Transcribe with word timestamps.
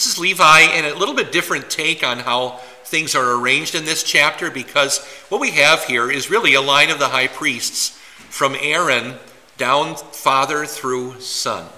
This 0.00 0.14
is 0.14 0.18
Levi, 0.18 0.60
and 0.60 0.86
a 0.86 0.96
little 0.96 1.14
bit 1.14 1.30
different 1.30 1.68
take 1.68 2.02
on 2.02 2.20
how 2.20 2.52
things 2.84 3.14
are 3.14 3.38
arranged 3.38 3.74
in 3.74 3.84
this 3.84 4.02
chapter 4.02 4.50
because 4.50 5.04
what 5.28 5.42
we 5.42 5.50
have 5.50 5.84
here 5.84 6.10
is 6.10 6.30
really 6.30 6.54
a 6.54 6.62
line 6.62 6.88
of 6.88 6.98
the 6.98 7.08
high 7.08 7.26
priests 7.26 7.90
from 8.30 8.56
Aaron 8.62 9.16
down 9.58 9.96
father 9.96 10.64
through 10.64 11.20
son. 11.20 11.68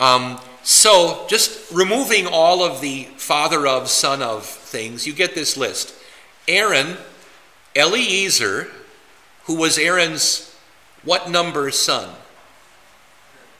Um, 0.00 0.40
so, 0.62 1.26
just 1.28 1.70
removing 1.70 2.26
all 2.26 2.64
of 2.64 2.80
the 2.80 3.04
father 3.18 3.66
of, 3.66 3.90
son 3.90 4.22
of 4.22 4.46
things, 4.46 5.06
you 5.06 5.12
get 5.12 5.34
this 5.34 5.54
list. 5.54 5.94
Aaron, 6.48 6.96
Eleazar, 7.76 8.68
who 9.44 9.56
was 9.56 9.76
Aaron's 9.76 10.56
what 11.04 11.28
number 11.30 11.70
son? 11.72 12.08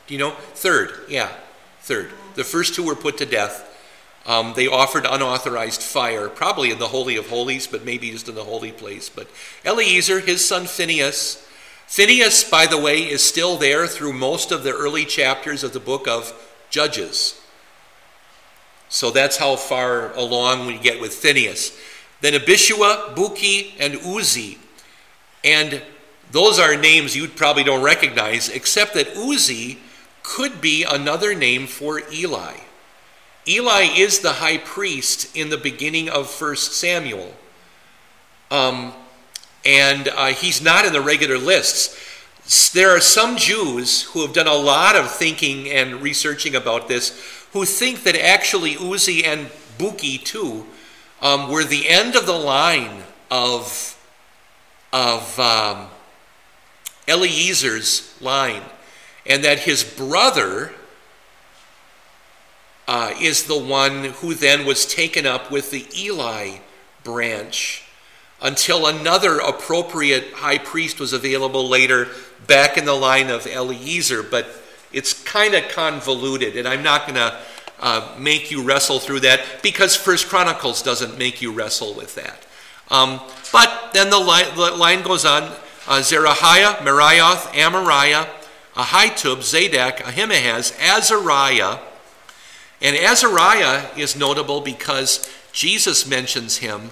Do 0.07 0.15
you 0.15 0.21
know? 0.21 0.31
Third, 0.55 1.01
yeah, 1.07 1.31
third. 1.83 2.13
The 2.35 2.45
first 2.45 2.75
two 2.75 2.85
were 2.85 2.95
put 2.95 3.19
to 3.19 3.27
death. 3.27 3.69
Um, 4.25 4.53
they 4.55 4.69
offered 4.69 5.05
unauthorized 5.09 5.83
fire, 5.83 6.29
probably 6.29 6.71
in 6.71 6.79
the 6.79 6.89
Holy 6.89 7.17
of 7.17 7.29
Holies, 7.29 7.67
but 7.67 7.85
maybe 7.85 8.11
just 8.11 8.29
in 8.29 8.35
the 8.35 8.45
holy 8.45 8.71
place. 8.71 9.09
But 9.09 9.29
Eleazar, 9.65 10.21
his 10.21 10.47
son 10.47 10.67
Phineas. 10.67 11.47
Phineas, 11.89 12.49
by 12.49 12.67
the 12.67 12.79
way, 12.79 13.01
is 13.01 13.23
still 13.23 13.57
there 13.57 13.87
through 13.87 14.13
most 14.13 14.53
of 14.53 14.63
the 14.63 14.73
early 14.73 15.05
chapters 15.05 15.65
of 15.65 15.73
the 15.73 15.81
book 15.81 16.07
of 16.07 16.33
Judges. 16.71 17.41
So 18.89 19.11
that's 19.11 19.39
how 19.39 19.57
far 19.57 20.13
along 20.13 20.67
we 20.67 20.79
get 20.79 21.01
with 21.01 21.15
Phineas. 21.15 21.77
Then 22.21 22.35
Abishua, 22.35 23.15
Buki, 23.17 23.73
and 23.81 23.95
Uzzi. 23.95 24.59
And 25.43 25.83
those 26.31 26.59
are 26.59 26.77
names 26.77 27.17
you 27.17 27.27
probably 27.27 27.65
don't 27.65 27.83
recognize, 27.83 28.49
except 28.49 28.95
that 28.95 29.09
Uzzi 29.17 29.79
could 30.23 30.61
be 30.61 30.85
another 30.85 31.35
name 31.35 31.67
for 31.67 32.01
Eli. 32.13 32.55
Eli 33.47 33.83
is 33.83 34.21
the 34.21 34.35
high 34.35 34.59
priest 34.59 35.37
in 35.37 35.51
the 35.51 35.57
beginning 35.57 36.09
of 36.09 36.41
1 36.41 36.57
Samuel. 36.57 37.35
Um, 38.51 38.93
and 39.65 40.09
uh, 40.09 40.27
he's 40.27 40.63
not 40.63 40.85
in 40.85 40.93
the 40.93 41.01
regular 41.01 41.39
lists. 41.39 42.71
There 42.73 42.91
are 42.91 43.01
some 43.01 43.37
Jews 43.37 44.03
who 44.03 44.23
have 44.23 44.33
done 44.33 44.47
a 44.47 44.55
lot 44.55 44.97
of 44.97 45.11
thinking 45.11 45.71
and 45.71 46.03
researching 46.03 46.55
about 46.55 46.89
this 46.89 47.47
who 47.53 47.65
think 47.65 48.03
that 48.05 48.17
actually 48.17 48.77
Uzzi 48.77 49.25
and 49.25 49.49
Buki, 49.79 50.23
too, 50.23 50.67
um, 51.21 51.51
were 51.51 51.65
the 51.65 51.89
end 51.89 52.17
of 52.17 52.27
the 52.27 52.33
line 52.33 53.05
of, 53.31 53.97
of 54.93 55.39
um, 55.39 55.89
Eleazar's 57.07 58.17
line, 58.21 58.63
and 59.27 59.45
that 59.45 59.61
his 59.61 59.85
brother 59.85 60.73
uh, 62.89 63.15
is 63.21 63.45
the 63.45 63.59
one 63.59 64.05
who 64.05 64.35
then 64.35 64.67
was 64.67 64.85
taken 64.85 65.27
up 65.27 65.51
with 65.51 65.71
the 65.71 65.87
Eli 65.97 66.59
branch 67.05 67.85
until 68.41 68.87
another 68.87 69.39
appropriate 69.39 70.33
high 70.33 70.59
priest 70.59 70.99
was 70.99 71.13
available 71.13 71.69
later 71.69 72.09
back 72.47 72.77
in 72.77 72.85
the 72.85 72.95
line 72.95 73.31
of 73.31 73.47
Eleazar. 73.47 74.23
But 74.23 74.47
it's 74.93 75.23
kind 75.23 75.55
of 75.55 75.69
convoluted, 75.69 76.57
and 76.57 76.67
I'm 76.67 76.83
not 76.83 77.03
going 77.03 77.15
to 77.15 77.39
uh, 77.81 78.17
make 78.19 78.51
you 78.51 78.63
wrestle 78.63 78.99
through 78.99 79.21
that 79.21 79.41
because 79.63 79.97
First 79.97 80.29
Chronicles 80.29 80.83
doesn't 80.83 81.19
make 81.19 81.41
you 81.41 81.53
wrestle 81.53 81.95
with 81.95 82.15
that. 82.17 82.47
Um, 82.91 83.21
but 83.53 83.91
then 83.93 84.11
the 84.11 84.19
line, 84.19 84.55
the 84.55 84.73
line 84.73 85.03
goes 85.03 85.25
on 85.25 85.45
uh, 85.45 86.01
Zerahiah, 86.01 86.77
Meraioth, 86.79 87.47
Amariah, 87.55 88.29
Ahitub, 88.75 89.43
Zadok, 89.43 90.01
Ahimaaz, 90.01 90.73
Azariah. 90.81 91.79
And 92.81 92.97
Azariah 92.97 93.87
is 93.97 94.17
notable 94.17 94.61
because 94.61 95.29
Jesus 95.53 96.07
mentions 96.07 96.59
him 96.59 96.91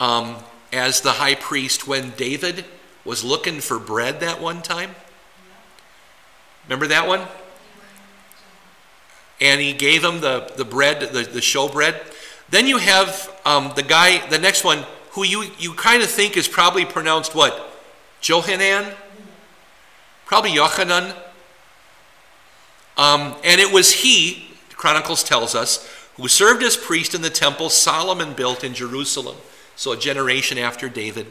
um, 0.00 0.36
as 0.72 1.02
the 1.02 1.12
high 1.12 1.34
priest 1.34 1.86
when 1.86 2.10
David 2.16 2.64
was 3.04 3.22
looking 3.22 3.60
for 3.60 3.78
bread 3.78 4.20
that 4.20 4.40
one 4.40 4.62
time. 4.62 4.94
Remember 6.66 6.86
that 6.88 7.06
one? 7.06 7.20
And 9.40 9.60
he 9.60 9.74
gave 9.74 10.02
him 10.02 10.20
the, 10.20 10.50
the 10.56 10.64
bread, 10.64 11.00
the, 11.12 11.22
the 11.22 11.42
show 11.42 11.68
bread. 11.68 12.00
Then 12.48 12.66
you 12.66 12.78
have 12.78 13.30
um, 13.44 13.72
the 13.76 13.82
guy, 13.82 14.26
the 14.28 14.38
next 14.38 14.64
one, 14.64 14.84
who 15.10 15.24
you, 15.24 15.50
you 15.58 15.74
kind 15.74 16.02
of 16.02 16.10
think 16.10 16.36
is 16.36 16.48
probably 16.48 16.84
pronounced 16.84 17.34
what? 17.34 17.70
Johanan? 18.20 18.92
Probably 20.26 20.50
Yochanan. 20.50 21.14
Um, 22.96 23.34
and 23.44 23.60
it 23.60 23.72
was 23.72 23.92
he, 23.92 24.48
Chronicles 24.70 25.24
tells 25.24 25.54
us, 25.54 25.88
who 26.16 26.28
served 26.28 26.62
as 26.62 26.76
priest 26.76 27.14
in 27.14 27.22
the 27.22 27.30
temple 27.30 27.68
Solomon 27.68 28.34
built 28.34 28.62
in 28.62 28.74
Jerusalem. 28.74 29.36
So 29.76 29.92
a 29.92 29.96
generation 29.96 30.58
after 30.58 30.88
David. 30.88 31.26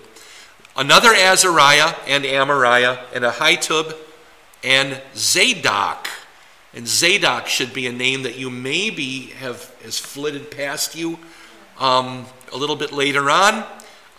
Another 0.75 1.13
Azariah 1.13 1.95
and 2.07 2.25
Amariah 2.25 2.99
and 3.13 3.23
Ahitub 3.23 3.95
and 4.63 5.01
Zadok. 5.15 6.07
And 6.73 6.87
Zadok 6.87 7.47
should 7.47 7.73
be 7.73 7.87
a 7.87 7.91
name 7.91 8.23
that 8.23 8.37
you 8.37 8.49
maybe 8.49 9.27
have 9.37 9.73
has 9.83 9.99
flitted 9.99 10.49
past 10.49 10.95
you 10.95 11.19
um, 11.79 12.25
a 12.51 12.57
little 12.57 12.75
bit 12.75 12.91
later 12.91 13.29
on. 13.29 13.63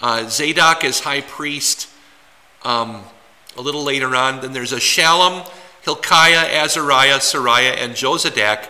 Uh, 0.00 0.28
Zadok 0.28 0.84
is 0.84 1.00
high 1.00 1.22
priest 1.22 1.88
um, 2.62 3.02
a 3.56 3.62
little 3.62 3.82
later 3.82 4.14
on. 4.14 4.40
Then 4.40 4.52
there's 4.52 4.72
a 4.72 4.78
Shallum, 4.78 5.48
Hilkiah, 5.82 6.62
Azariah, 6.62 7.18
Seraiah, 7.18 7.76
and 7.76 7.94
Josadak, 7.94 8.68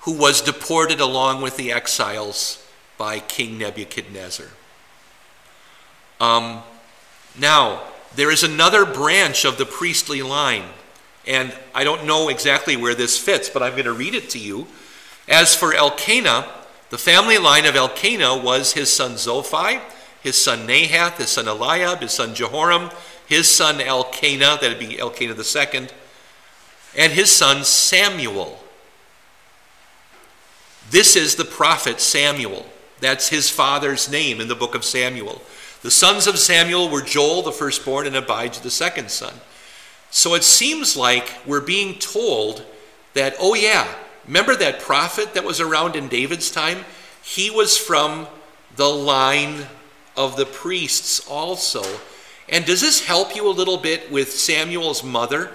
who 0.00 0.12
was 0.12 0.40
deported 0.40 1.00
along 1.00 1.42
with 1.42 1.56
the 1.56 1.72
exiles 1.72 2.64
by 2.96 3.20
King 3.20 3.58
Nebuchadnezzar. 3.58 4.48
Um, 6.20 6.62
now, 7.38 7.82
there 8.14 8.30
is 8.30 8.42
another 8.42 8.84
branch 8.84 9.44
of 9.44 9.58
the 9.58 9.66
priestly 9.66 10.22
line, 10.22 10.64
and 11.26 11.54
I 11.74 11.84
don't 11.84 12.06
know 12.06 12.28
exactly 12.28 12.76
where 12.76 12.94
this 12.94 13.18
fits, 13.18 13.48
but 13.48 13.62
I'm 13.62 13.72
going 13.72 13.84
to 13.84 13.92
read 13.92 14.14
it 14.14 14.30
to 14.30 14.38
you. 14.38 14.66
As 15.28 15.54
for 15.54 15.74
Elkanah, 15.74 16.48
the 16.90 16.98
family 16.98 17.38
line 17.38 17.66
of 17.66 17.76
Elkanah 17.76 18.38
was 18.38 18.72
his 18.72 18.90
son 18.90 19.12
Zophai, 19.12 19.80
his 20.22 20.36
son 20.36 20.66
Nahath, 20.66 21.18
his 21.18 21.28
son 21.28 21.46
Eliab, 21.46 22.00
his 22.00 22.12
son 22.12 22.34
Jehoram, 22.34 22.90
his 23.28 23.48
son 23.48 23.80
Elkanah, 23.80 24.58
that'd 24.60 24.78
be 24.78 24.98
Elkanah 24.98 25.34
the 25.34 25.44
second, 25.44 25.92
and 26.96 27.12
his 27.12 27.30
son 27.30 27.62
Samuel. 27.62 28.58
This 30.90 31.14
is 31.14 31.34
the 31.36 31.44
prophet 31.44 32.00
Samuel. 32.00 32.66
That's 33.00 33.28
his 33.28 33.50
father's 33.50 34.10
name 34.10 34.40
in 34.40 34.48
the 34.48 34.54
book 34.54 34.74
of 34.74 34.84
Samuel. 34.84 35.42
The 35.82 35.90
sons 35.90 36.26
of 36.26 36.38
Samuel 36.38 36.88
were 36.88 37.02
Joel, 37.02 37.42
the 37.42 37.52
firstborn, 37.52 38.06
and 38.06 38.16
Abijah, 38.16 38.62
the 38.62 38.70
second 38.70 39.10
son. 39.10 39.34
So 40.10 40.34
it 40.34 40.42
seems 40.42 40.96
like 40.96 41.30
we're 41.46 41.60
being 41.60 41.98
told 41.98 42.64
that, 43.12 43.36
oh, 43.38 43.54
yeah, 43.54 43.86
remember 44.26 44.56
that 44.56 44.80
prophet 44.80 45.34
that 45.34 45.44
was 45.44 45.60
around 45.60 45.94
in 45.94 46.08
David's 46.08 46.50
time? 46.50 46.84
He 47.22 47.50
was 47.50 47.76
from 47.76 48.26
the 48.74 48.88
line 48.88 49.66
of 50.16 50.36
the 50.36 50.46
priests 50.46 51.28
also. 51.28 51.84
And 52.48 52.64
does 52.64 52.80
this 52.80 53.04
help 53.04 53.36
you 53.36 53.46
a 53.48 53.52
little 53.52 53.76
bit 53.76 54.10
with 54.10 54.32
Samuel's 54.32 55.04
mother? 55.04 55.50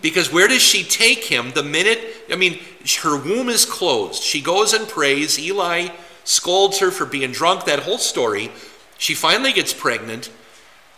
Because 0.00 0.32
where 0.32 0.48
does 0.48 0.62
she 0.62 0.84
take 0.84 1.24
him 1.24 1.52
the 1.52 1.62
minute, 1.62 1.98
I 2.30 2.36
mean, 2.36 2.60
her 3.02 3.16
womb 3.16 3.48
is 3.48 3.64
closed. 3.64 4.22
She 4.22 4.40
goes 4.40 4.72
and 4.72 4.88
prays. 4.88 5.38
Eli 5.38 5.88
scolds 6.24 6.78
her 6.80 6.90
for 6.90 7.06
being 7.06 7.32
drunk, 7.32 7.64
that 7.64 7.80
whole 7.80 7.98
story. 7.98 8.50
She 8.98 9.14
finally 9.14 9.52
gets 9.52 9.72
pregnant. 9.72 10.30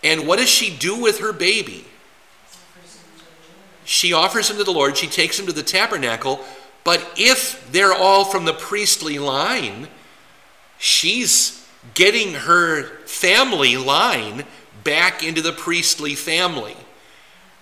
And 0.03 0.27
what 0.27 0.39
does 0.39 0.49
she 0.49 0.77
do 0.77 1.01
with 1.01 1.21
her 1.21 1.33
baby? 1.33 1.85
She 3.85 4.13
offers 4.13 4.51
him 4.51 4.57
to 4.57 4.65
the 4.65 4.73
Lord. 4.73 4.97
She 4.97 5.07
takes 5.07 5.39
him 5.39 5.47
to 5.47 5.53
the 5.53 5.63
tabernacle. 5.63 6.45
But 6.85 7.09
if 7.17 7.71
they're 7.73 7.95
all 7.95 8.25
from 8.25 8.45
the 8.45 8.53
priestly 8.53 9.19
line, 9.19 9.89
she's 10.79 11.66
getting 11.95 12.35
her 12.35 12.85
family 13.07 13.77
line 13.77 14.45
back 14.85 15.23
into 15.23 15.43
the 15.43 15.53
priestly 15.53 16.15
family. 16.15 16.77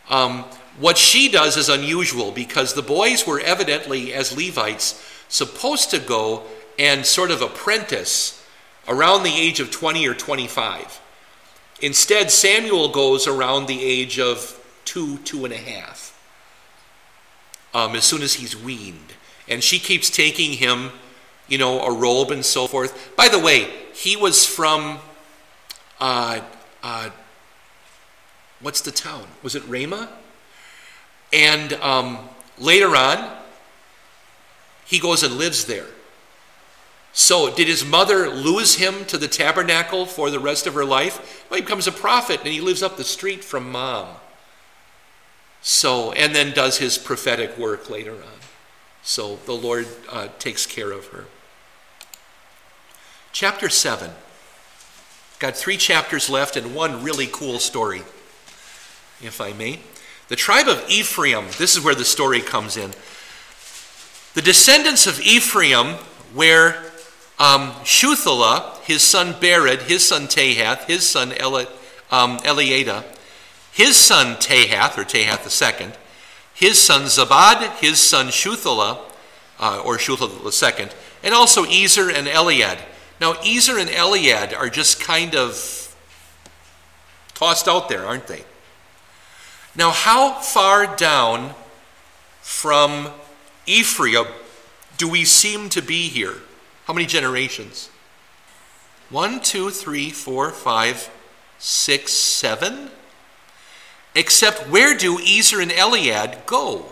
Um, 0.09 0.45
what 0.79 0.99
she 0.99 1.29
does 1.29 1.57
is 1.57 1.69
unusual 1.69 2.33
because 2.33 2.75
the 2.75 2.83
boys 2.83 3.27
were 3.27 3.41
evidently, 3.41 4.13
as 4.13 4.37
Levites, 4.37 5.03
supposed 5.29 5.91
to 5.91 5.99
go 5.99 6.45
and 6.79 7.07
sort 7.07 7.31
of 7.31 7.43
apprentice 7.43 8.45
around 8.89 9.23
the 9.23 9.35
age 9.35 9.61
of 9.61 9.71
20 9.71 10.07
or 10.07 10.15
25. 10.15 11.01
Instead, 11.81 12.31
Samuel 12.31 12.89
goes 12.89 13.27
around 13.27 13.67
the 13.67 13.83
age 13.83 14.19
of 14.19 14.61
two, 14.85 15.19
two 15.19 15.45
and 15.45 15.55
a 15.55 15.59
half, 15.59 16.19
um, 17.73 17.95
as 17.95 18.05
soon 18.05 18.23
as 18.23 18.35
he's 18.35 18.57
weaned. 18.57 19.15
And 19.49 19.63
she 19.63 19.79
keeps 19.79 20.11
taking 20.11 20.53
him, 20.53 20.91
you 21.49 21.59
know, 21.59 21.81
a 21.81 21.93
robe 21.93 22.31
and 22.31 22.45
so 22.45 22.67
forth. 22.67 23.15
By 23.17 23.29
the 23.29 23.39
way, 23.39 23.71
he 23.93 24.17
was 24.17 24.47
from, 24.47 24.99
uh, 26.01 26.41
uh, 26.83 27.11
what's 28.61 28.81
the 28.81 28.91
town? 28.91 29.27
Was 29.43 29.55
it 29.55 29.67
Ramah? 29.69 30.09
And 31.33 31.73
um, 31.75 32.19
later 32.59 32.97
on, 32.97 33.37
he 34.87 34.99
goes 34.99 35.23
and 35.23 35.35
lives 35.35 35.65
there. 35.65 35.87
So, 37.17 37.55
did 37.55 37.69
his 37.69 37.85
mother 37.85 38.29
lose 38.29 38.75
him 38.75 39.05
to 39.05 39.17
the 39.17 39.29
tabernacle 39.29 40.05
for 40.05 40.31
the 40.31 40.41
rest 40.41 40.67
of 40.67 40.75
her 40.75 40.85
life? 40.85 41.47
Well, 41.49 41.61
he 41.61 41.63
becomes 41.63 41.87
a 41.87 41.93
prophet 41.93 42.41
and 42.41 42.49
he 42.49 42.61
lives 42.61 42.83
up 42.83 42.97
the 42.97 43.05
street 43.05 43.45
from 43.45 43.71
mom. 43.71 44.17
So, 45.63 46.11
and 46.13 46.35
then 46.35 46.53
does 46.53 46.79
his 46.79 46.99
prophetic 46.99 47.57
work 47.57 47.89
later 47.89 48.15
on. 48.15 48.41
So, 49.03 49.37
the 49.47 49.53
Lord 49.53 49.87
uh, 50.11 50.29
takes 50.41 50.67
care 50.67 50.91
of 50.91 51.07
her. 51.09 51.27
Chapter 53.35 53.69
7. 53.69 54.13
Got 55.41 55.57
three 55.57 55.77
chapters 55.77 56.31
left 56.31 56.57
and 56.57 56.73
one 56.73 57.03
really 57.03 57.27
cool 57.27 57.59
story, 57.59 58.03
if 59.21 59.41
I 59.41 59.53
may. 59.53 59.81
The 60.29 60.37
tribe 60.37 60.69
of 60.69 60.89
Ephraim, 60.89 61.47
this 61.59 61.77
is 61.77 61.83
where 61.83 61.97
the 61.97 62.05
story 62.05 62.41
comes 62.41 62.77
in. 62.77 62.93
The 64.35 64.41
descendants 64.41 65.09
of 65.09 65.21
Ephraim, 65.21 65.97
where 66.33 66.93
um, 67.41 67.73
his 67.83 69.03
son 69.03 69.33
Bered, 69.35 69.83
his 69.83 70.07
son 70.07 70.29
Tahath, 70.29 70.85
his 70.85 71.09
son 71.09 71.33
Eli, 71.33 71.65
um, 72.13 72.39
Eliada, 72.39 73.03
his 73.73 73.97
son 73.97 74.37
Tahath, 74.37 74.97
or 74.97 75.03
Tahath 75.03 75.81
II, 75.81 75.91
his 76.55 76.81
son 76.81 77.07
Zabad, 77.07 77.79
his 77.79 77.99
son 77.99 78.29
Shuthelah, 78.29 79.01
uh, 79.59 79.83
or 79.85 79.99
Shuthelah 79.99 80.79
II, 80.79 80.89
and 81.25 81.35
also 81.35 81.65
Ezer 81.65 82.11
and 82.11 82.29
Eliad. 82.29 82.79
Now, 83.21 83.33
Ezer 83.45 83.79
and 83.79 83.89
Eliad 83.89 84.53
are 84.55 84.69
just 84.69 85.01
kind 85.01 85.35
of 85.35 85.95
tossed 87.35 87.69
out 87.69 87.89
there, 87.89 88.05
aren't 88.05 88.27
they? 88.27 88.45
Now, 89.77 89.91
how 89.91 90.35
far 90.35 90.95
down 90.97 91.55
from 92.41 93.09
Ephraim 93.67 94.27
do 94.97 95.09
we 95.09 95.25
seem 95.25 95.69
to 95.71 95.83
be 95.83 96.09
here? 96.09 96.35
How 96.87 96.93
many 96.93 97.07
generations? 97.07 97.91
One, 99.11 99.41
two, 99.41 99.71
three, 99.71 100.11
four, 100.11 100.51
five, 100.51 101.11
six, 101.59 102.13
seven? 102.13 102.91
Except 104.15 104.69
where 104.69 104.97
do 104.97 105.19
Ezer 105.19 105.61
and 105.61 105.73
Eliad 105.73 106.47
go? 106.47 106.87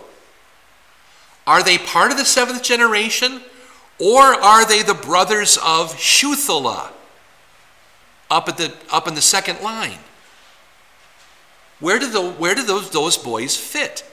Are 1.46 1.62
they 1.62 1.78
part 1.78 2.10
of 2.10 2.16
the 2.16 2.24
seventh 2.24 2.62
generation? 2.62 3.42
Or 4.02 4.34
are 4.34 4.66
they 4.66 4.82
the 4.82 4.94
brothers 4.94 5.56
of 5.64 5.96
Shuthelah 5.96 6.90
up, 8.28 8.48
at 8.48 8.56
the, 8.56 8.74
up 8.90 9.06
in 9.06 9.14
the 9.14 9.22
second 9.22 9.60
line? 9.60 10.00
Where 11.78 12.00
do, 12.00 12.10
the, 12.10 12.32
where 12.32 12.56
do 12.56 12.64
those, 12.64 12.90
those 12.90 13.16
boys 13.16 13.56
fit? 13.56 14.04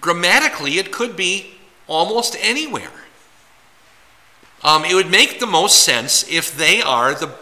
Grammatically, 0.00 0.78
it 0.78 0.90
could 0.90 1.14
be 1.14 1.52
almost 1.86 2.36
anywhere. 2.40 2.90
Um, 4.64 4.84
it 4.84 4.94
would 4.94 5.10
make 5.10 5.38
the 5.38 5.46
most 5.46 5.84
sense 5.84 6.28
if 6.28 6.56
they 6.56 6.82
are 6.82 7.14
the, 7.14 7.32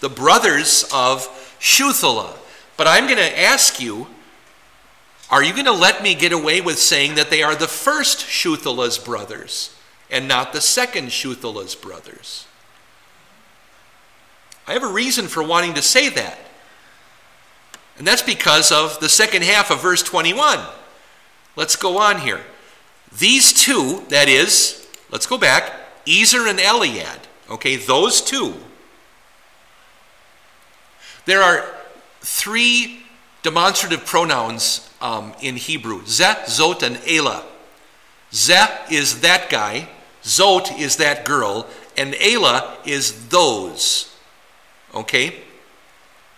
the 0.00 0.08
brothers 0.08 0.84
of 0.92 1.28
Shuthelah. 1.60 2.34
But 2.76 2.88
I'm 2.88 3.04
going 3.04 3.18
to 3.18 3.40
ask 3.40 3.78
you 3.78 4.08
are 5.30 5.44
you 5.44 5.52
going 5.52 5.66
to 5.66 5.72
let 5.72 6.02
me 6.02 6.16
get 6.16 6.32
away 6.32 6.60
with 6.60 6.80
saying 6.80 7.14
that 7.14 7.30
they 7.30 7.44
are 7.44 7.54
the 7.54 7.68
first 7.68 8.18
Shuthelah's 8.18 8.98
brothers 8.98 9.72
and 10.12 10.28
not 10.28 10.52
the 10.52 10.60
second 10.60 11.08
Shuthelah's 11.08 11.74
brothers? 11.74 12.46
I 14.68 14.74
have 14.74 14.84
a 14.84 14.92
reason 14.92 15.26
for 15.26 15.42
wanting 15.42 15.74
to 15.74 15.82
say 15.82 16.08
that. 16.10 16.38
And 17.98 18.06
that's 18.06 18.22
because 18.22 18.70
of 18.70 19.00
the 19.00 19.08
second 19.08 19.42
half 19.42 19.70
of 19.70 19.82
verse 19.82 20.02
21. 20.02 20.60
Let's 21.56 21.76
go 21.76 21.98
on 21.98 22.20
here. 22.20 22.40
These 23.18 23.52
two, 23.52 24.04
that 24.08 24.28
is, 24.28 24.88
let's 25.10 25.26
go 25.26 25.36
back, 25.36 25.72
Ezer 26.08 26.46
and 26.46 26.58
Eliad, 26.58 27.18
okay, 27.50 27.76
those 27.76 28.20
two. 28.20 28.54
There 31.26 31.42
are 31.42 31.64
three 32.20 33.02
demonstrative 33.42 34.06
pronouns 34.06 34.88
um, 35.00 35.34
in 35.40 35.56
Hebrew 35.56 36.02
Zeh, 36.02 36.44
Zot, 36.44 36.82
and 36.82 36.98
Elah. 37.08 37.44
Zeh 38.32 38.90
is 38.90 39.20
that 39.20 39.50
guy, 39.50 39.88
Zot 40.22 40.78
is 40.78 40.96
that 40.96 41.24
girl, 41.24 41.66
and 41.96 42.14
Elah 42.20 42.76
is 42.84 43.28
those. 43.28 44.14
Okay? 44.94 45.40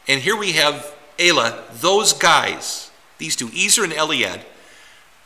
And 0.08 0.20
here 0.20 0.36
we 0.36 0.52
have 0.52 0.94
Elah, 1.18 1.64
those 1.72 2.12
guys, 2.12 2.90
these 3.18 3.36
two, 3.36 3.50
Ezer 3.54 3.84
and 3.84 3.92
Eliad. 3.92 4.40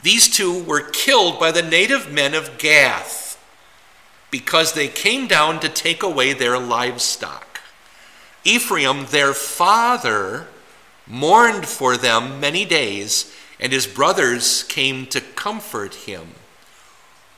These 0.02 0.28
two 0.28 0.62
were 0.64 0.80
killed 0.80 1.40
by 1.40 1.50
the 1.50 1.62
native 1.62 2.12
men 2.12 2.34
of 2.34 2.58
Gath 2.58 3.28
because 4.30 4.72
they 4.72 4.88
came 4.88 5.26
down 5.26 5.60
to 5.60 5.68
take 5.68 6.02
away 6.02 6.32
their 6.32 6.58
livestock. 6.58 7.60
Ephraim, 8.44 9.06
their 9.06 9.34
father, 9.34 10.46
mourned 11.06 11.66
for 11.66 11.96
them 11.96 12.38
many 12.38 12.64
days, 12.64 13.34
and 13.58 13.72
his 13.72 13.86
brothers 13.86 14.62
came 14.64 15.06
to 15.06 15.20
comfort 15.20 15.94
him. 15.94 16.28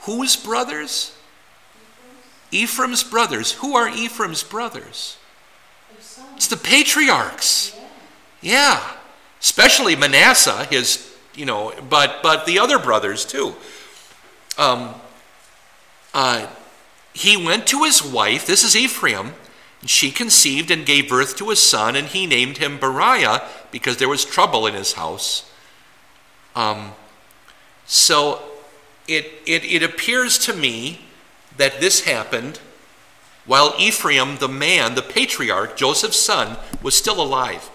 Whose 0.03 0.37
brothers? 0.37 1.17
Ephraim's 2.51 3.05
brothers. 3.05 3.53
Who 3.53 3.77
are 3.77 3.89
Ephraim's 3.89 4.43
brothers? 4.43 5.17
It's 6.37 6.49
the 6.49 6.57
patriarchs. 6.57 7.77
Yeah. 8.41 8.83
Especially 9.41 9.95
Manasseh, 9.97 10.65
his, 10.65 11.15
you 11.35 11.45
know, 11.45 11.73
but 11.89 12.23
but 12.23 12.47
the 12.47 12.59
other 12.59 12.79
brothers 12.79 13.25
too. 13.25 13.55
Um, 14.59 14.95
uh, 16.13 16.47
he 17.13 17.37
went 17.37 17.67
to 17.69 17.85
his 17.85 18.03
wife, 18.03 18.47
this 18.47 18.65
is 18.65 18.77
Ephraim, 18.77 19.35
and 19.81 19.91
she 19.91 20.11
conceived 20.11 20.71
and 20.71 20.85
gave 20.85 21.09
birth 21.09 21.37
to 21.37 21.51
a 21.51 21.57
son, 21.57 21.97
and 21.97 22.09
he 22.09 22.27
named 22.27 22.59
him 22.59 22.79
Beriah 22.79 23.45
because 23.71 23.97
there 23.97 24.09
was 24.09 24.25
trouble 24.25 24.67
in 24.67 24.75
his 24.75 24.95
house. 24.95 25.51
Um, 26.55 26.93
so 27.87 28.43
it, 29.09 29.33
it, 29.47 29.65
it 29.65 29.83
appears 29.83 30.39
to 30.39 30.53
me 30.53 31.01
that 31.57 31.81
this 31.81 32.05
happened 32.05 32.61
while 33.47 33.75
Ephraim, 33.79 34.37
the 34.37 34.49
man, 34.49 34.95
the 34.95 35.03
patriarch, 35.03 35.77
Joseph's 35.77 36.21
son, 36.21 36.57
was 36.83 36.97
still 36.97 37.21
alive. 37.21 37.69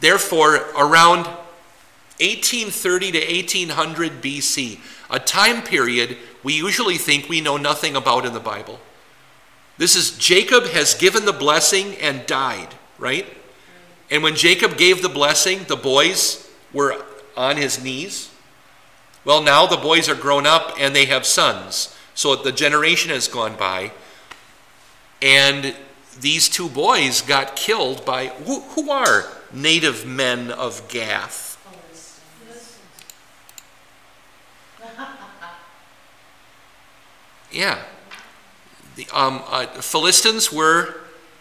Therefore, 0.00 0.56
around 0.76 1.26
1830 2.18 3.12
to 3.12 3.18
1800 3.18 4.22
BC, 4.22 4.78
a 5.10 5.18
time 5.18 5.62
period 5.62 6.16
we 6.42 6.54
usually 6.54 6.98
think 6.98 7.28
we 7.28 7.40
know 7.40 7.56
nothing 7.56 7.94
about 7.94 8.24
in 8.24 8.32
the 8.32 8.40
Bible. 8.40 8.80
This 9.78 9.96
is 9.96 10.16
Jacob 10.18 10.64
has 10.66 10.94
given 10.94 11.24
the 11.24 11.32
blessing 11.32 11.94
and 11.96 12.26
died, 12.26 12.74
right? 12.98 13.26
And 14.10 14.22
when 14.22 14.34
Jacob 14.34 14.76
gave 14.76 15.02
the 15.02 15.08
blessing, 15.08 15.64
the 15.68 15.76
boys 15.76 16.50
were 16.72 17.04
on 17.36 17.56
his 17.56 17.82
knees. 17.82 18.30
Well, 19.24 19.42
now 19.42 19.66
the 19.66 19.76
boys 19.76 20.08
are 20.08 20.14
grown 20.14 20.46
up 20.46 20.74
and 20.78 20.94
they 20.94 21.06
have 21.06 21.24
sons. 21.26 21.96
So 22.14 22.34
the 22.36 22.52
generation 22.52 23.10
has 23.10 23.28
gone 23.28 23.56
by. 23.56 23.92
And 25.20 25.74
these 26.20 26.48
two 26.48 26.68
boys 26.68 27.22
got 27.22 27.56
killed 27.56 28.04
by 28.04 28.26
who, 28.26 28.60
who 28.60 28.90
are 28.90 29.28
native 29.52 30.04
men 30.06 30.50
of 30.50 30.88
Gath? 30.88 31.50
Yeah. 37.50 37.82
The 38.96 39.06
um, 39.12 39.42
uh, 39.46 39.66
Philistines 39.66 40.50
were 40.50 40.94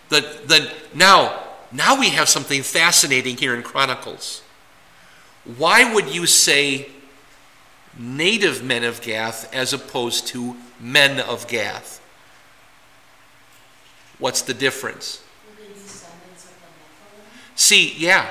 the, 0.09 0.19
the 0.45 0.69
now 0.93 1.41
now 1.71 1.97
we 1.97 2.09
have 2.09 2.27
something 2.27 2.63
fascinating 2.63 3.37
here 3.37 3.55
in 3.55 3.63
Chronicles. 3.63 4.41
Why 5.57 5.93
would 5.93 6.13
you 6.13 6.25
say 6.27 6.89
native 7.97 8.63
men 8.63 8.83
of 8.83 9.01
Gath 9.01 9.53
as 9.53 9.73
opposed 9.73 10.27
to 10.27 10.55
men 10.79 11.19
of 11.19 11.47
Gath? 11.47 12.01
What's 14.19 14.41
the 14.41 14.53
difference? 14.53 15.23
See, 17.55 17.93
yeah. 17.97 18.29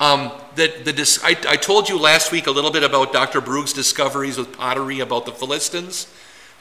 Um, 0.00 0.32
the, 0.54 0.68
the, 0.84 1.20
I, 1.22 1.52
I 1.52 1.56
told 1.56 1.88
you 1.88 1.98
last 1.98 2.32
week 2.32 2.46
a 2.46 2.50
little 2.50 2.70
bit 2.70 2.82
about 2.82 3.12
Dr. 3.12 3.40
Brug's 3.40 3.72
discoveries 3.72 4.36
with 4.36 4.52
pottery 4.52 5.00
about 5.00 5.26
the 5.26 5.32
Philistines 5.32 6.12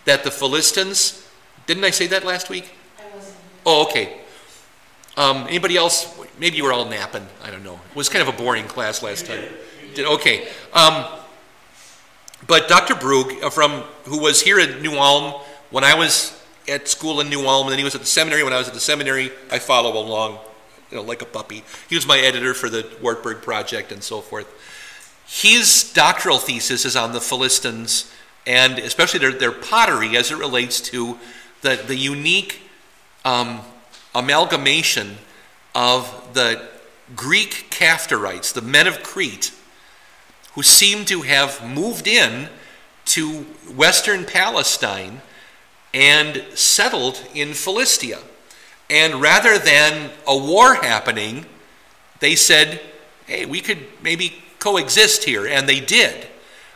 that 0.06 0.24
the 0.24 0.32
Philistines, 0.32 1.28
didn't 1.66 1.84
I 1.84 1.92
say 1.92 2.08
that 2.08 2.24
last 2.24 2.50
week? 2.50 2.72
Oh, 3.66 3.84
okay. 3.84 4.18
Um, 5.18 5.46
anybody 5.48 5.78
else? 5.78 6.18
Maybe 6.40 6.58
you 6.58 6.64
were 6.64 6.74
all 6.74 6.86
napping. 6.86 7.28
I 7.44 7.52
don't 7.52 7.64
know. 7.64 7.80
It 7.90 7.96
was 7.96 8.10
kind 8.10 8.28
of 8.28 8.34
a 8.34 8.38
boring 8.38 8.66
class 8.66 9.04
last 9.04 9.26
time. 9.26 9.44
Did, 9.94 10.06
okay. 10.06 10.48
Um, 10.74 11.06
but 12.48 12.68
Dr. 12.68 12.96
Brug, 12.96 13.32
uh, 13.44 13.50
from 13.50 13.84
who 14.06 14.20
was 14.20 14.42
here 14.42 14.60
at 14.60 14.82
New 14.82 14.94
Ulm 14.94 15.42
when 15.70 15.84
I 15.84 15.96
was 15.96 16.38
at 16.68 16.88
school 16.88 17.22
in 17.22 17.30
New 17.30 17.46
Ulm, 17.46 17.68
and 17.68 17.72
then 17.72 17.80
he 17.80 17.84
was 17.84 17.96
at 17.96 18.02
the 18.02 18.08
seminary. 18.08 18.44
When 18.44 18.54
I 18.54 18.58
was 18.58 18.68
at 18.68 18.74
the 18.74 18.80
seminary, 18.80 19.32
I 19.52 19.60
follow 19.60 19.98
along, 19.98 20.40
you 20.90 20.98
know, 20.98 21.04
like 21.04 21.22
a 21.22 21.26
puppy. 21.26 21.64
He 21.90 21.96
was 21.96 22.08
my 22.08 22.18
editor 22.18 22.54
for 22.54 22.70
the 22.70 22.88
Wartburg 23.02 23.42
project 23.42 23.92
and 23.92 24.04
so 24.04 24.22
forth. 24.22 24.48
His 25.28 25.92
doctoral 25.94 26.40
thesis 26.40 26.84
is 26.84 26.96
on 26.96 27.14
the 27.14 27.22
Philistines 27.22 28.12
and 28.46 28.80
especially 28.80 29.20
their, 29.20 29.32
their 29.32 29.52
pottery 29.52 30.18
as 30.18 30.32
it 30.32 30.38
relates 30.38 30.82
to 30.82 31.18
the, 31.62 31.82
the 31.88 31.96
unique 31.96 32.62
um, 33.24 33.62
amalgamation 34.16 35.18
of 35.76 36.34
the 36.34 36.68
Greek 37.16 37.68
Caphtorites, 37.70 38.52
the 38.52 38.62
men 38.62 38.88
of 38.88 39.04
Crete, 39.04 39.54
who 40.56 40.64
seem 40.64 41.06
to 41.06 41.22
have 41.22 41.66
moved 41.68 42.08
in 42.08 42.50
to 43.06 43.42
western 43.76 44.26
Palestine 44.26 45.22
and 45.94 46.44
settled 46.54 47.22
in 47.34 47.54
Philistia. 47.54 48.20
And 48.90 49.22
rather 49.22 49.58
than 49.58 50.12
a 50.28 50.38
war 50.38 50.76
happening, 50.76 51.46
they 52.20 52.36
said, 52.36 52.82
hey, 53.26 53.46
we 53.46 53.62
could 53.62 53.80
maybe 54.02 54.44
coexist 54.60 55.24
here. 55.24 55.48
And 55.48 55.68
they 55.68 55.80
did. 55.80 56.28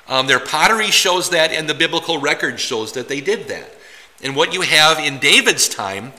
Um, 0.08 0.27
their 0.27 0.39
pottery 0.39 0.91
shows 0.91 1.29
that, 1.32 1.51
and 1.51 1.67
the 1.67 1.74
biblical 1.74 2.20
record 2.20 2.60
shows 2.60 2.94
that 2.94 3.08
they 3.08 3.22
did 3.22 3.48
that. 3.48 3.75
And 4.24 4.36
what 4.36 4.53
you 4.53 4.62
have 4.62 5.00
in 5.00 5.20
David's 5.20 5.67
time 5.67 6.13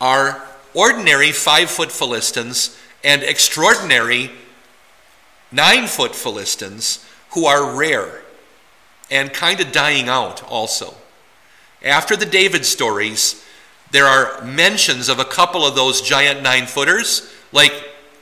are 0.00 0.42
ordinary 0.74 1.32
five 1.32 1.70
foot 1.70 1.92
Philistines 1.92 2.78
and 3.04 3.22
extraordinary 3.22 4.30
nine 5.52 5.86
foot 5.86 6.14
Philistines 6.14 7.06
who 7.30 7.46
are 7.46 7.76
rare 7.76 8.22
and 9.10 9.32
kind 9.32 9.60
of 9.60 9.72
dying 9.72 10.08
out 10.08 10.42
also. 10.44 10.94
After 11.84 12.16
the 12.16 12.26
David 12.26 12.64
stories, 12.64 13.44
there 13.90 14.06
are 14.06 14.42
mentions 14.42 15.08
of 15.08 15.18
a 15.18 15.24
couple 15.24 15.66
of 15.66 15.74
those 15.74 16.00
giant 16.00 16.42
nine 16.42 16.66
footers, 16.66 17.30
like 17.52 17.72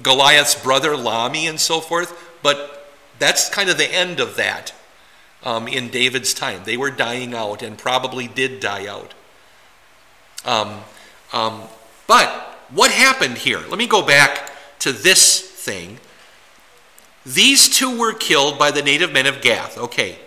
Goliath's 0.03 0.61
brother 0.61 0.91
Lahmi 0.91 1.49
and 1.49 1.61
so 1.61 1.81
forth, 1.81 2.37
but 2.43 2.91
that's 3.19 3.49
kind 3.49 3.71
of 3.71 3.79
the 3.79 3.93
end 3.93 4.19
of 4.19 4.37
that 4.37 4.73
um, 5.45 5.69
in 5.69 5.89
David's 5.89 6.35
time. 6.35 6.63
They 6.65 6.77
were 6.77 6.91
dying 6.91 7.35
out 7.35 7.63
and 7.63 7.79
probably 7.79 8.27
did 8.27 8.61
die 8.61 8.87
out. 8.87 9.15
Um, 10.45 10.81
um, 11.33 11.63
but 12.07 12.29
what 12.71 12.91
happened 12.91 13.39
here? 13.39 13.61
Let 13.69 13.79
me 13.79 13.87
go 13.87 14.05
back 14.05 14.51
to 14.81 14.93
this 14.93 15.41
thing. 15.41 15.99
These 17.25 17.69
two 17.69 17.99
were 17.99 18.13
killed 18.13 18.59
by 18.59 18.71
the 18.71 18.83
native 18.83 19.13
men 19.13 19.27
of 19.27 19.43
Gath. 19.43 19.77
Okay. 19.77 20.19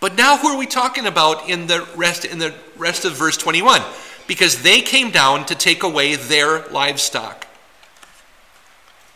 But 0.00 0.16
now 0.16 0.36
who 0.36 0.48
are 0.48 0.58
we 0.58 0.66
talking 0.66 1.06
about 1.06 1.48
in 1.48 1.66
the 1.66 1.86
rest 1.94 2.24
in 2.24 2.38
the 2.38 2.54
rest 2.76 3.04
of 3.04 3.12
verse 3.12 3.36
21? 3.36 3.82
Because 4.26 4.62
they 4.62 4.80
came 4.80 5.10
down 5.10 5.46
to 5.46 5.54
take 5.54 5.82
away 5.82 6.16
their 6.16 6.66
livestock. 6.68 7.46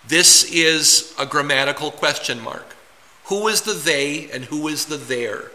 This 0.07 0.45
is 0.53 1.15
a 1.19 1.27
grammatical 1.27 1.91
question 1.91 2.41
mark. 2.41 2.77
Who 3.25 3.49
is 3.49 3.63
the 3.63 3.73
they 3.73 4.31
and 4.31 4.45
who 4.45 4.69
is 4.69 4.87
the 4.87 4.97
there? 4.97 5.51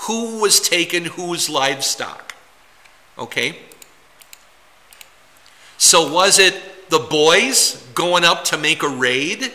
Who 0.00 0.40
was 0.40 0.60
taken 0.60 1.06
whose 1.06 1.48
livestock? 1.48 2.34
Okay? 3.18 3.58
So 5.78 6.12
was 6.12 6.38
it 6.38 6.90
the 6.90 6.98
boys 6.98 7.82
going 7.94 8.24
up 8.24 8.44
to 8.44 8.58
make 8.58 8.82
a 8.82 8.88
raid? 8.88 9.52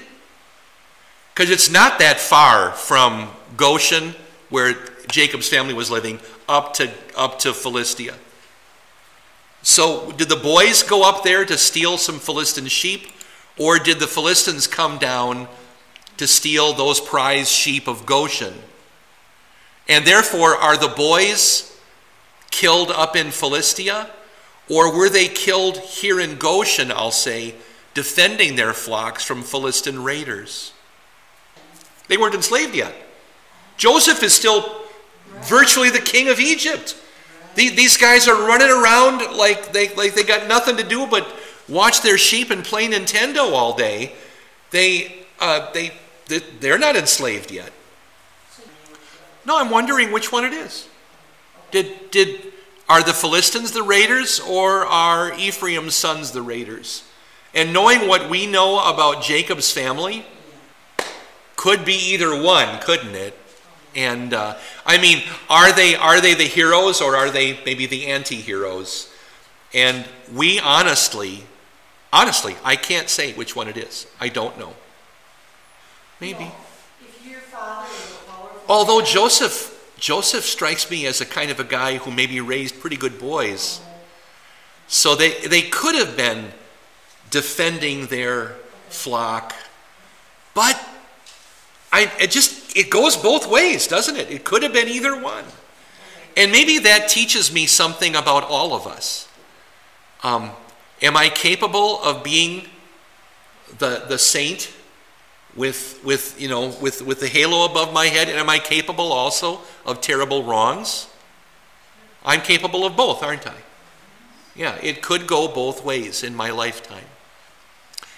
Because 1.33 1.49
it's 1.49 1.69
not 1.69 1.99
that 1.99 2.19
far 2.19 2.71
from 2.71 3.29
Goshen, 3.57 4.15
where 4.49 4.75
Jacob's 5.09 5.47
family 5.47 5.73
was 5.73 5.89
living, 5.89 6.19
up 6.47 6.73
to, 6.75 6.91
up 7.15 7.39
to 7.39 7.53
Philistia. 7.53 8.15
So 9.63 10.11
did 10.11 10.29
the 10.29 10.35
boys 10.35 10.83
go 10.83 11.07
up 11.07 11.23
there 11.23 11.45
to 11.45 11.57
steal 11.57 11.97
some 11.97 12.19
Philistine 12.19 12.67
sheep? 12.67 13.07
Or 13.57 13.77
did 13.77 13.99
the 13.99 14.07
Philistines 14.07 14.67
come 14.67 14.97
down 14.97 15.47
to 16.17 16.27
steal 16.27 16.73
those 16.73 16.99
prized 16.99 17.51
sheep 17.51 17.87
of 17.87 18.05
Goshen? 18.05 18.53
And 19.87 20.05
therefore, 20.05 20.55
are 20.55 20.77
the 20.77 20.87
boys 20.87 21.79
killed 22.49 22.91
up 22.91 23.15
in 23.15 23.31
Philistia? 23.31 24.09
Or 24.69 24.95
were 24.95 25.09
they 25.09 25.27
killed 25.27 25.77
here 25.77 26.19
in 26.19 26.37
Goshen, 26.37 26.91
I'll 26.91 27.11
say, 27.11 27.55
defending 27.93 28.55
their 28.55 28.73
flocks 28.73 29.23
from 29.23 29.43
Philistine 29.43 29.99
raiders? 29.99 30.73
They 32.11 32.17
weren't 32.17 32.35
enslaved 32.35 32.75
yet. 32.75 32.93
Joseph 33.77 34.21
is 34.21 34.33
still 34.33 34.83
virtually 35.43 35.89
the 35.89 36.01
king 36.01 36.27
of 36.27 36.41
Egypt. 36.41 37.01
These 37.55 37.95
guys 37.95 38.27
are 38.27 38.35
running 38.45 38.69
around 38.69 39.37
like 39.37 39.71
they, 39.71 39.95
like 39.95 40.13
they 40.13 40.23
got 40.23 40.45
nothing 40.45 40.75
to 40.75 40.83
do 40.83 41.07
but 41.07 41.25
watch 41.69 42.01
their 42.01 42.17
sheep 42.17 42.51
and 42.51 42.65
play 42.65 42.85
Nintendo 42.89 43.53
all 43.53 43.77
day. 43.77 44.11
They, 44.71 45.23
uh, 45.39 45.71
they, 45.71 45.93
they're 46.59 46.77
not 46.77 46.97
enslaved 46.97 47.49
yet. 47.49 47.71
No, 49.45 49.57
I'm 49.57 49.69
wondering 49.69 50.11
which 50.11 50.33
one 50.33 50.43
it 50.43 50.51
is. 50.51 50.89
Did, 51.71 52.11
did, 52.11 52.51
are 52.89 53.01
the 53.01 53.13
Philistines 53.13 53.71
the 53.71 53.83
raiders 53.83 54.41
or 54.41 54.85
are 54.85 55.33
Ephraim's 55.35 55.95
sons 55.95 56.31
the 56.31 56.41
raiders? 56.41 57.05
And 57.53 57.71
knowing 57.71 58.09
what 58.09 58.29
we 58.29 58.47
know 58.47 58.83
about 58.83 59.23
Jacob's 59.23 59.71
family, 59.71 60.25
could 61.61 61.85
be 61.85 61.93
either 61.93 62.41
one, 62.41 62.79
couldn't 62.79 63.13
it? 63.13 63.37
And 63.95 64.33
uh, 64.33 64.57
I 64.83 64.97
mean, 64.97 65.21
are 65.47 65.71
they 65.71 65.93
are 65.93 66.19
they 66.19 66.33
the 66.33 66.45
heroes 66.45 67.01
or 67.01 67.15
are 67.15 67.29
they 67.29 67.59
maybe 67.63 67.85
the 67.85 68.07
anti-heroes? 68.07 69.13
And 69.71 70.05
we 70.33 70.59
honestly, 70.59 71.43
honestly, 72.11 72.55
I 72.63 72.75
can't 72.75 73.11
say 73.11 73.33
which 73.33 73.55
one 73.55 73.67
it 73.67 73.77
is. 73.77 74.07
I 74.19 74.29
don't 74.29 74.57
know. 74.57 74.73
Maybe. 76.19 76.51
Although 78.67 79.01
Joseph 79.03 79.93
Joseph 79.99 80.45
strikes 80.45 80.89
me 80.89 81.05
as 81.05 81.21
a 81.21 81.27
kind 81.27 81.51
of 81.51 81.59
a 81.59 81.63
guy 81.63 81.97
who 81.97 82.09
maybe 82.09 82.41
raised 82.41 82.79
pretty 82.79 82.97
good 82.97 83.19
boys. 83.19 83.81
So 84.87 85.15
they, 85.15 85.39
they 85.41 85.61
could 85.61 85.93
have 85.93 86.17
been 86.17 86.53
defending 87.29 88.07
their 88.07 88.55
flock. 88.89 89.53
But 90.55 90.83
I, 91.91 92.11
it 92.19 92.31
just 92.31 92.75
it 92.75 92.89
goes 92.89 93.17
both 93.17 93.47
ways, 93.47 93.87
doesn't 93.87 94.15
it? 94.15 94.31
It 94.31 94.43
could 94.43 94.63
have 94.63 94.73
been 94.73 94.87
either 94.87 95.19
one. 95.19 95.43
And 96.37 96.51
maybe 96.51 96.79
that 96.79 97.09
teaches 97.09 97.51
me 97.53 97.65
something 97.65 98.15
about 98.15 98.43
all 98.43 98.73
of 98.73 98.87
us. 98.87 99.27
Um, 100.23 100.51
am 101.01 101.17
I 101.17 101.29
capable 101.29 102.01
of 102.01 102.23
being 102.23 102.67
the, 103.77 104.05
the 104.07 104.17
saint 104.17 104.71
with, 105.55 105.99
with, 106.05 106.39
you 106.39 106.47
know, 106.47 106.69
with, 106.81 107.01
with 107.01 107.19
the 107.19 107.27
halo 107.27 107.65
above 107.65 107.91
my 107.91 108.05
head? 108.05 108.29
And 108.29 108.37
am 108.37 108.49
I 108.49 108.59
capable 108.59 109.11
also 109.11 109.59
of 109.85 109.99
terrible 109.99 110.43
wrongs? 110.43 111.07
I'm 112.23 112.41
capable 112.41 112.85
of 112.85 112.95
both, 112.95 113.23
aren't 113.23 113.47
I? 113.47 113.55
Yeah, 114.55 114.77
it 114.81 115.01
could 115.01 115.27
go 115.27 115.47
both 115.47 115.83
ways 115.83 116.23
in 116.23 116.35
my 116.35 116.51
lifetime. 116.51 117.05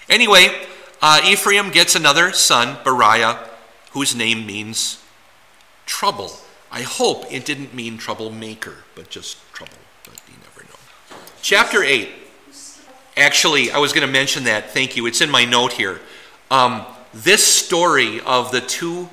Anyway, 0.08 0.54
uh, 1.02 1.20
Ephraim 1.24 1.70
gets 1.70 1.96
another 1.96 2.32
son, 2.32 2.76
Beriah 2.84 3.48
whose 3.94 4.14
name 4.14 4.44
means 4.44 5.02
trouble. 5.86 6.32
I 6.70 6.82
hope 6.82 7.32
it 7.32 7.44
didn't 7.44 7.72
mean 7.72 7.96
troublemaker, 7.96 8.78
but 8.96 9.08
just 9.08 9.38
trouble, 9.52 9.78
but 10.04 10.20
you 10.28 10.34
never 10.42 10.64
know. 10.64 11.16
Chapter 11.40 11.82
8. 11.82 12.08
Actually, 13.16 13.70
I 13.70 13.78
was 13.78 13.92
going 13.92 14.04
to 14.06 14.12
mention 14.12 14.44
that. 14.44 14.72
Thank 14.72 14.96
you. 14.96 15.06
It's 15.06 15.20
in 15.20 15.30
my 15.30 15.44
note 15.44 15.74
here. 15.74 16.00
Um, 16.50 16.84
this 17.12 17.46
story 17.46 18.20
of 18.20 18.50
the 18.50 18.60
two 18.60 19.08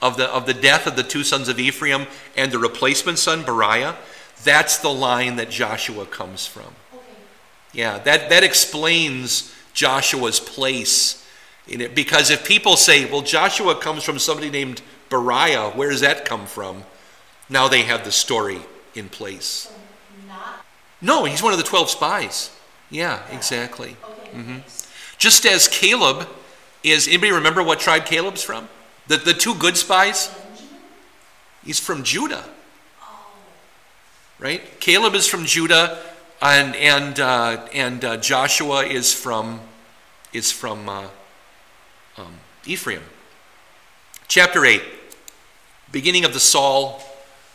of 0.00 0.16
the 0.16 0.28
of 0.30 0.46
the 0.46 0.54
death 0.54 0.86
of 0.86 0.96
the 0.96 1.02
two 1.02 1.22
sons 1.22 1.48
of 1.48 1.60
Ephraim 1.60 2.06
and 2.34 2.50
the 2.50 2.58
replacement 2.58 3.18
son 3.18 3.44
Beriah, 3.44 3.94
that's 4.42 4.78
the 4.78 4.88
line 4.88 5.36
that 5.36 5.50
Joshua 5.50 6.06
comes 6.06 6.46
from. 6.46 6.74
Okay. 6.94 7.04
Yeah, 7.72 7.98
that 7.98 8.30
that 8.30 8.42
explains 8.42 9.54
Joshua's 9.74 10.40
place 10.40 11.21
because 11.66 12.30
if 12.30 12.44
people 12.44 12.76
say, 12.76 13.10
well, 13.10 13.22
Joshua 13.22 13.74
comes 13.76 14.02
from 14.02 14.18
somebody 14.18 14.50
named 14.50 14.82
Beriah, 15.08 15.74
where 15.74 15.90
does 15.90 16.00
that 16.00 16.24
come 16.24 16.46
from? 16.46 16.84
Now 17.48 17.68
they 17.68 17.82
have 17.82 18.04
the 18.04 18.12
story 18.12 18.60
in 18.94 19.08
place. 19.08 19.72
No, 21.00 21.24
he's 21.24 21.42
one 21.42 21.52
of 21.52 21.58
the 21.58 21.64
12 21.64 21.90
spies. 21.90 22.50
Yeah, 22.90 23.20
exactly. 23.30 23.96
Mm-hmm. 24.32 24.58
Just 25.18 25.44
as 25.44 25.66
Caleb 25.66 26.28
is, 26.84 27.08
anybody 27.08 27.32
remember 27.32 27.62
what 27.62 27.80
tribe 27.80 28.06
Caleb's 28.06 28.42
from? 28.42 28.68
The, 29.08 29.16
the 29.16 29.34
two 29.34 29.54
good 29.54 29.76
spies? 29.76 30.32
He's 31.64 31.80
from 31.80 32.04
Judah. 32.04 32.44
Right? 34.38 34.62
Caleb 34.80 35.14
is 35.14 35.26
from 35.26 35.44
Judah, 35.44 36.02
and, 36.40 36.74
and, 36.76 37.20
uh, 37.20 37.66
and 37.72 38.04
uh, 38.04 38.16
Joshua 38.16 38.84
is 38.84 39.12
from, 39.12 39.60
is 40.32 40.50
from 40.50 40.88
uh, 40.88 41.08
Ephraim. 42.64 43.02
Chapter 44.28 44.64
8, 44.64 44.82
beginning 45.90 46.24
of 46.24 46.32
the 46.32 46.40
Saul 46.40 47.02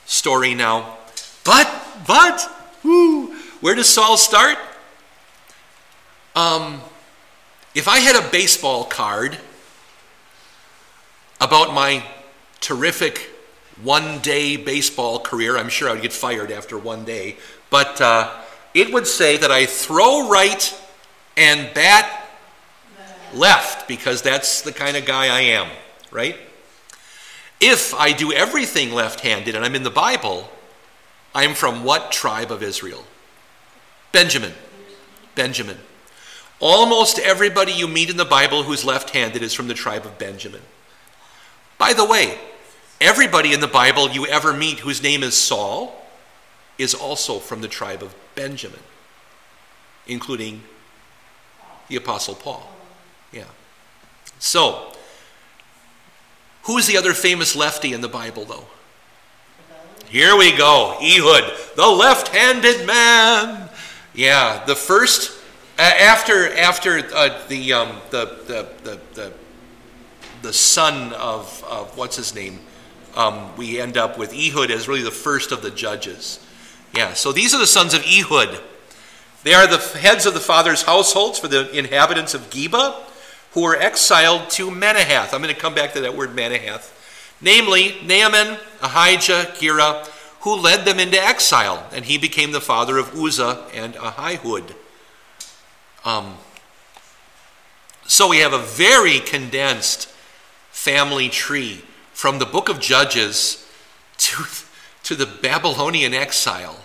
story 0.06 0.54
now. 0.54 0.98
But, 1.44 1.68
but, 2.06 2.50
whoo, 2.84 3.34
where 3.62 3.76
does 3.76 3.90
Saul 3.90 4.18
start? 4.18 4.58
Um, 6.36 6.82
if 7.74 7.88
I 7.88 8.00
had 8.00 8.16
a 8.16 8.30
baseball 8.30 8.84
card 8.84 9.38
about 11.40 11.74
my 11.74 12.04
terrific 12.60 13.30
one 13.84 14.20
day 14.20 14.58
baseball 14.58 15.20
career. 15.20 15.58
I'm 15.58 15.70
sure 15.70 15.90
I 15.90 15.94
would 15.94 16.02
get 16.02 16.14
fired 16.14 16.52
after 16.52 16.78
one 16.78 17.06
day. 17.06 17.38
But 17.70 18.02
uh, 18.02 18.34
it 18.74 18.92
would 18.92 19.08
say 19.08 19.38
that 19.38 19.52
I 19.52 19.66
throw 19.66 20.30
right 20.30 20.82
and 21.36 21.74
bat 21.74 22.17
left 23.34 23.88
because 23.88 24.22
that's 24.22 24.62
the 24.62 24.72
kind 24.72 24.98
of 24.98 25.06
guy 25.06 25.26
I 25.26 25.42
am, 25.42 25.70
right? 26.12 26.38
If 27.60 27.94
I 27.96 28.12
do 28.12 28.32
everything 28.32 28.92
left 28.92 29.22
handed 29.22 29.56
and 29.56 29.66
I'm 29.66 29.76
in 29.76 29.84
the 29.84 29.90
Bible, 29.90 30.50
I'm 31.34 31.54
from 31.54 31.84
what 31.84 32.12
tribe 32.12 32.52
of 32.52 32.62
Israel? 32.64 33.04
Benjamin. 34.12 34.54
Benjamin. 35.36 35.78
Almost 36.60 37.20
everybody 37.20 37.72
you 37.72 37.88
meet 37.88 38.10
in 38.10 38.18
the 38.18 38.26
Bible 38.26 38.64
who's 38.64 38.84
left 38.84 39.12
handed 39.12 39.44
is 39.44 39.54
from 39.54 39.68
the 39.68 39.74
tribe 39.74 40.06
of 40.06 40.18
Benjamin. 40.18 40.62
By 41.78 41.94
the 41.94 42.06
way, 42.06 42.40
everybody 43.00 43.54
in 43.54 43.60
the 43.60 43.68
Bible 43.68 44.10
you 44.10 44.26
ever 44.26 44.54
meet 44.54 44.80
whose 44.80 45.04
name 45.04 45.22
is 45.22 45.36
Saul 45.36 46.04
is 46.78 46.94
also 46.94 47.40
from 47.40 47.62
the 47.62 47.68
tribe 47.68 48.02
of 48.02 48.16
Benjamin, 48.36 48.80
including 50.08 50.64
the 51.88 51.96
Apostle 51.96 52.36
Paul. 52.36 52.68
So, 54.40 54.94
who's 56.64 56.88
the 56.88 56.98
other 56.98 57.14
famous 57.14 57.56
lefty 57.56 57.94
in 57.94 58.02
the 58.02 58.08
Bible, 58.08 58.46
though? 58.46 58.66
Here 60.10 60.38
we 60.38 60.56
go. 60.56 60.98
Ehud, 61.02 61.76
the 61.76 61.88
left 61.88 62.30
handed 62.30 62.86
man. 62.88 63.70
Yeah, 64.14 64.64
the 64.66 64.76
first 64.76 65.38
uh, 65.78 65.82
after 65.82 66.52
after 66.58 67.00
uh, 67.14 67.48
the, 67.50 67.74
um, 67.74 68.02
the, 68.10 68.26
the, 68.48 68.68
the, 68.84 69.00
the, 69.14 69.34
the 70.42 70.54
son 70.54 71.14
of, 71.14 71.64
of 71.70 71.96
what's 71.96 72.16
his 72.16 72.34
name, 72.34 72.60
um, 73.16 73.56
we 73.58 73.80
end 73.80 73.98
up 73.98 74.18
with 74.18 74.34
Ehud 74.34 74.72
as 74.72 74.88
really 74.88 75.04
the 75.04 75.12
first 75.12 75.52
of 75.52 75.62
the 75.62 75.70
judges. 75.70 76.40
Yeah, 76.96 77.14
so 77.14 77.32
these 77.32 77.54
are 77.54 77.60
the 77.60 77.68
sons 77.68 77.94
of 77.94 78.04
Ehud. 78.06 78.60
They 79.44 79.54
are 79.54 79.68
the 79.68 79.78
heads 79.78 80.26
of 80.26 80.34
the 80.34 80.40
father's 80.40 80.82
households 80.82 81.38
for 81.38 81.48
the 81.48 81.70
inhabitants 81.78 82.34
of 82.34 82.50
Geba, 82.50 82.96
who 83.58 83.64
were 83.64 83.76
exiled 83.76 84.48
to 84.52 84.70
Manahath. 84.70 85.34
I'm 85.34 85.42
going 85.42 85.52
to 85.52 85.60
come 85.60 85.74
back 85.74 85.94
to 85.94 86.02
that 86.02 86.16
word 86.16 86.36
Manahath. 86.36 86.94
Namely, 87.42 87.98
Naaman, 88.06 88.60
Ahijah, 88.84 89.56
Gera, 89.60 90.06
who 90.42 90.56
led 90.56 90.86
them 90.86 91.00
into 91.00 91.20
exile, 91.20 91.90
and 91.92 92.06
he 92.06 92.20
became 92.20 92.52
the 92.52 92.62
father 92.62 93.00
of 93.00 93.16
Uzzah 93.16 93.66
and 93.74 93.96
Ahihud. 93.96 94.76
Um, 96.06 96.36
so 98.06 98.28
we 98.28 98.38
have 98.42 98.54
a 98.54 98.60
very 98.60 99.20
condensed 99.22 100.08
family 100.70 101.28
tree 101.28 101.82
from 102.14 102.38
the 102.38 102.46
book 102.46 102.70
of 102.70 102.80
Judges 102.80 103.68
to, 104.18 104.44
to 105.02 105.16
the 105.16 105.26
Babylonian 105.26 106.14
exile. 106.14 106.80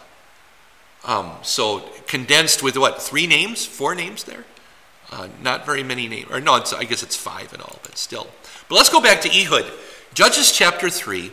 Um, 1.05 1.33
so 1.43 1.81
condensed 2.07 2.63
with 2.63 2.79
what, 2.79 3.03
three 3.03 3.27
names, 3.27 3.67
four 3.67 3.95
names 3.95 4.25
there? 4.25 4.47
Uh, 5.13 5.29
not 5.43 5.67
very 5.67 5.83
many 5.83 6.09
names. 6.09 6.31
Or 6.31 6.41
no, 6.41 6.55
I 6.55 6.85
guess 6.85 7.03
it's 7.03 7.17
five 7.17 7.53
in 7.53 7.61
all, 7.61 7.81
but 7.83 7.99
still. 7.99 8.29
But 8.69 8.77
let's 8.77 8.89
go 8.89 9.01
back 9.01 9.21
to 9.21 9.29
Ehud. 9.29 9.71
Judges 10.15 10.53
chapter 10.53 10.89
3. 10.89 11.31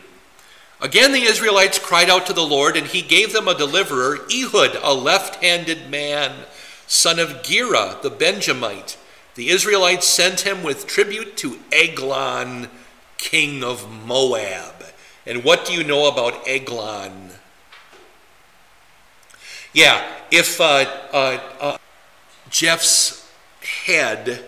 Again, 0.82 1.14
the 1.14 1.24
Israelites 1.24 1.80
cried 1.80 2.10
out 2.10 2.26
to 2.26 2.34
the 2.34 2.46
Lord, 2.46 2.76
and 2.76 2.88
he 2.88 3.02
gave 3.02 3.32
them 3.32 3.48
a 3.48 3.58
deliverer, 3.58 4.20
Ehud, 4.30 4.78
a 4.84 4.94
left 4.94 5.42
handed 5.42 5.90
man 5.90 6.46
son 6.88 7.20
of 7.20 7.42
Gera, 7.42 7.98
the 8.02 8.10
Benjamite. 8.10 8.98
The 9.36 9.50
Israelites 9.50 10.08
sent 10.08 10.42
him 10.42 10.64
with 10.64 10.88
tribute 10.88 11.38
to 11.38 11.60
Eglon, 11.72 12.68
king 13.18 13.64
of 13.64 13.90
Moab. 14.06 14.84
And 15.26 15.44
what 15.46 15.66
do 15.66 15.72
you 15.72 15.84
know 15.84 16.10
about 16.12 16.46
Eglon? 16.48 17.30
Yeah, 19.72 20.06
if 20.32 20.60
uh, 20.60 20.86
uh, 21.14 21.40
uh, 21.62 21.78
Jeff's 22.50 23.19
head 23.86 24.44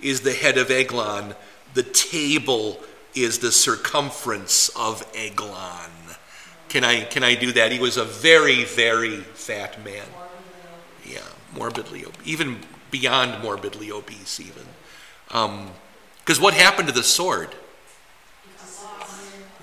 is 0.00 0.20
the 0.20 0.32
head 0.32 0.58
of 0.58 0.70
Eglon, 0.70 1.34
the 1.74 1.82
table 1.82 2.80
is 3.14 3.38
the 3.38 3.52
circumference 3.52 4.68
of 4.70 5.06
Eglon. 5.14 5.90
Can 6.68 6.84
I, 6.84 7.04
can 7.04 7.24
I 7.24 7.34
do 7.34 7.52
that? 7.52 7.72
He 7.72 7.78
was 7.78 7.96
a 7.96 8.04
very, 8.04 8.64
very 8.64 9.16
fat 9.16 9.82
man 9.84 10.04
Yeah, 11.04 11.20
morbidly, 11.54 12.04
even 12.24 12.60
beyond 12.90 13.42
morbidly 13.42 13.90
obese, 13.90 14.40
even. 14.40 14.64
Because 15.26 16.38
um, 16.38 16.42
what 16.42 16.54
happened 16.54 16.88
to 16.88 16.94
the 16.94 17.02
sword? 17.02 17.54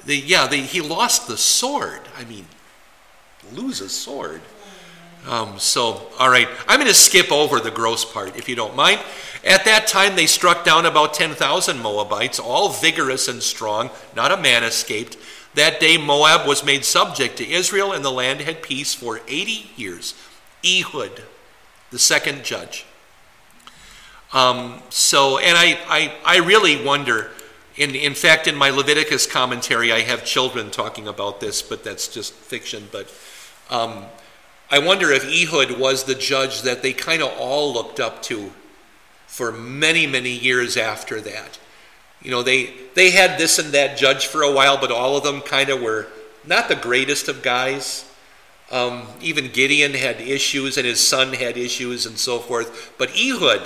The, 0.05 0.15
yeah, 0.15 0.47
the, 0.47 0.57
he 0.57 0.81
lost 0.81 1.27
the 1.27 1.37
sword. 1.37 2.01
I 2.17 2.25
mean, 2.25 2.45
lose 3.53 3.81
a 3.81 3.89
sword. 3.89 4.41
Um, 5.27 5.57
so, 5.57 6.07
all 6.19 6.29
right, 6.29 6.47
I'm 6.67 6.79
going 6.79 6.87
to 6.87 6.93
skip 6.93 7.31
over 7.31 7.59
the 7.59 7.71
gross 7.71 8.05
part, 8.05 8.35
if 8.37 8.47
you 8.47 8.55
don't 8.55 8.75
mind. 8.75 8.99
At 9.43 9.65
that 9.65 9.87
time, 9.87 10.15
they 10.15 10.27
struck 10.27 10.63
down 10.63 10.85
about 10.85 11.13
10,000 11.13 11.79
Moabites, 11.79 12.39
all 12.39 12.69
vigorous 12.69 13.27
and 13.27 13.41
strong. 13.41 13.89
Not 14.15 14.31
a 14.31 14.37
man 14.37 14.63
escaped. 14.63 15.17
That 15.55 15.79
day, 15.79 15.97
Moab 15.97 16.47
was 16.47 16.63
made 16.63 16.85
subject 16.85 17.37
to 17.37 17.49
Israel, 17.49 17.91
and 17.91 18.03
the 18.03 18.11
land 18.11 18.41
had 18.41 18.61
peace 18.61 18.93
for 18.93 19.21
80 19.27 19.71
years. 19.75 20.13
Ehud, 20.63 21.23
the 21.91 21.99
second 21.99 22.43
judge. 22.43 22.85
Um, 24.33 24.81
so, 24.89 25.37
and 25.37 25.57
I, 25.57 25.79
I, 25.87 26.13
I 26.25 26.37
really 26.39 26.83
wonder, 26.83 27.31
in, 27.77 27.95
in 27.95 28.13
fact, 28.13 28.47
in 28.47 28.55
my 28.55 28.69
Leviticus 28.69 29.25
commentary, 29.25 29.91
I 29.91 30.01
have 30.01 30.25
children 30.25 30.71
talking 30.71 31.07
about 31.07 31.39
this, 31.39 31.61
but 31.61 31.83
that's 31.83 32.07
just 32.07 32.33
fiction. 32.33 32.89
But 32.91 33.13
um, 33.69 34.05
I 34.69 34.79
wonder 34.79 35.11
if 35.11 35.25
Ehud 35.25 35.79
was 35.79 36.03
the 36.03 36.15
judge 36.15 36.63
that 36.63 36.81
they 36.81 36.93
kind 36.93 37.21
of 37.21 37.31
all 37.37 37.73
looked 37.73 37.99
up 37.99 38.21
to 38.23 38.51
for 39.27 39.51
many, 39.51 40.07
many 40.07 40.31
years 40.31 40.77
after 40.77 41.21
that. 41.21 41.59
You 42.21 42.31
know, 42.31 42.41
they, 42.41 42.73
they 42.95 43.11
had 43.11 43.37
this 43.37 43.59
and 43.59 43.73
that 43.73 43.97
judge 43.97 44.27
for 44.27 44.41
a 44.41 44.51
while, 44.51 44.77
but 44.77 44.91
all 44.91 45.17
of 45.17 45.23
them 45.23 45.41
kind 45.41 45.69
of 45.69 45.81
were 45.81 46.07
not 46.45 46.67
the 46.67 46.75
greatest 46.75 47.27
of 47.27 47.43
guys. 47.43 48.11
Um, 48.71 49.03
even 49.21 49.51
Gideon 49.51 49.93
had 49.93 50.19
issues, 50.19 50.77
and 50.77 50.87
his 50.87 51.05
son 51.05 51.33
had 51.33 51.57
issues, 51.57 52.05
and 52.05 52.17
so 52.17 52.39
forth. 52.39 52.93
But 52.97 53.11
Ehud, 53.15 53.61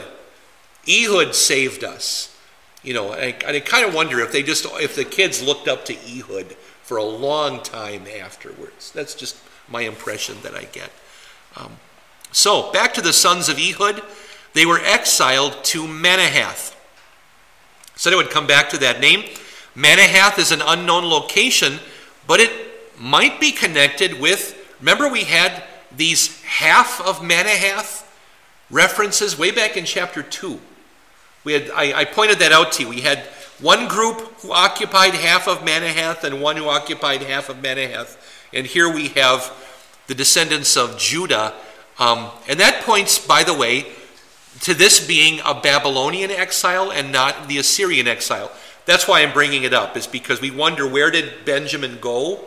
Ehud 0.88 1.34
saved 1.36 1.84
us. 1.84 2.36
You 2.84 2.94
know, 2.94 3.14
I, 3.14 3.36
I 3.46 3.60
kind 3.62 3.86
of 3.86 3.94
wonder 3.94 4.20
if 4.20 4.32
they 4.32 4.44
just 4.44 4.66
if 4.82 4.96
the 4.96 5.06
kids 5.06 5.42
looked 5.42 5.68
up 5.68 5.86
to 5.86 5.94
Ehud 5.94 6.54
for 6.84 6.98
a 6.98 7.04
long 7.04 7.62
time 7.62 8.08
afterwards. 8.22 8.92
That's 8.92 9.14
just 9.14 9.38
my 9.72 9.82
impression 9.82 10.38
that 10.44 10.56
I 10.56 10.66
get. 10.66 10.92
Um, 11.56 11.78
so 12.32 12.72
back 12.72 12.94
to 12.96 13.02
the 13.02 13.14
sons 13.14 13.50
of 13.50 13.58
Ehud, 13.60 14.02
they 14.54 14.66
were 14.66 14.80
exiled 14.80 15.64
to 15.66 15.84
Manahath. 15.84 16.76
Said 17.96 18.14
I 18.14 18.16
would 18.16 18.30
come 18.30 18.48
back 18.48 18.70
to 18.70 18.78
that 18.78 19.00
name. 19.00 19.24
Manahath 19.76 20.40
is 20.40 20.52
an 20.52 20.62
unknown 20.66 21.06
location, 21.06 21.80
but 22.28 22.40
it 22.40 22.52
might 23.00 23.40
be 23.40 23.52
connected 23.52 24.20
with 24.20 24.56
Remember, 24.80 25.10
we 25.10 25.26
had 25.26 25.64
these 25.96 26.42
half 26.44 27.02
of 27.02 27.20
Manahath 27.20 28.06
references 28.70 29.38
way 29.38 29.52
back 29.52 29.76
in 29.76 29.86
chapter 29.86 30.24
2. 30.24 30.60
We 31.44 31.54
had, 31.54 31.70
I, 31.72 32.02
I 32.02 32.06
pointed 32.06 32.40
that 32.40 32.52
out 32.52 32.72
to 32.74 32.84
you. 32.84 32.90
We 32.90 33.02
had 33.02 33.20
one 33.60 33.88
group 33.88 34.22
who 34.42 34.52
occupied 34.52 35.16
half 35.16 35.48
of 35.48 35.60
Manahath 35.60 36.24
and 36.24 36.42
one 36.42 36.56
who 36.56 36.70
occupied 36.70 37.24
half 37.24 37.50
of 37.50 37.58
Manahath. 37.58 38.18
And 38.54 38.66
here 38.66 38.92
we 38.92 39.10
have 39.10 39.52
the 40.08 40.16
descendants 40.16 40.76
of 40.76 40.98
Judah. 40.98 41.54
Um, 42.00 42.30
and 42.48 42.60
that 42.60 42.84
points, 42.84 43.20
by 43.20 43.44
the 43.44 43.54
way, 43.54 43.86
to 44.62 44.74
this 44.74 45.06
being 45.06 45.40
a 45.46 45.54
Babylonian 45.54 46.32
exile 46.32 46.92
and 46.92 47.12
not 47.12 47.48
the 47.48 47.58
Assyrian 47.58 48.08
exile. 48.08 48.52
That's 48.86 49.08
why 49.08 49.22
I'm 49.22 49.34
bringing 49.34 49.64
it 49.64 49.74
up, 49.74 49.96
is 49.96 50.08
because 50.08 50.42
we 50.42 50.52
wonder 50.52 50.88
where 50.88 51.12
did 51.12 51.46
Benjamin 51.46 52.00
go? 52.02 52.46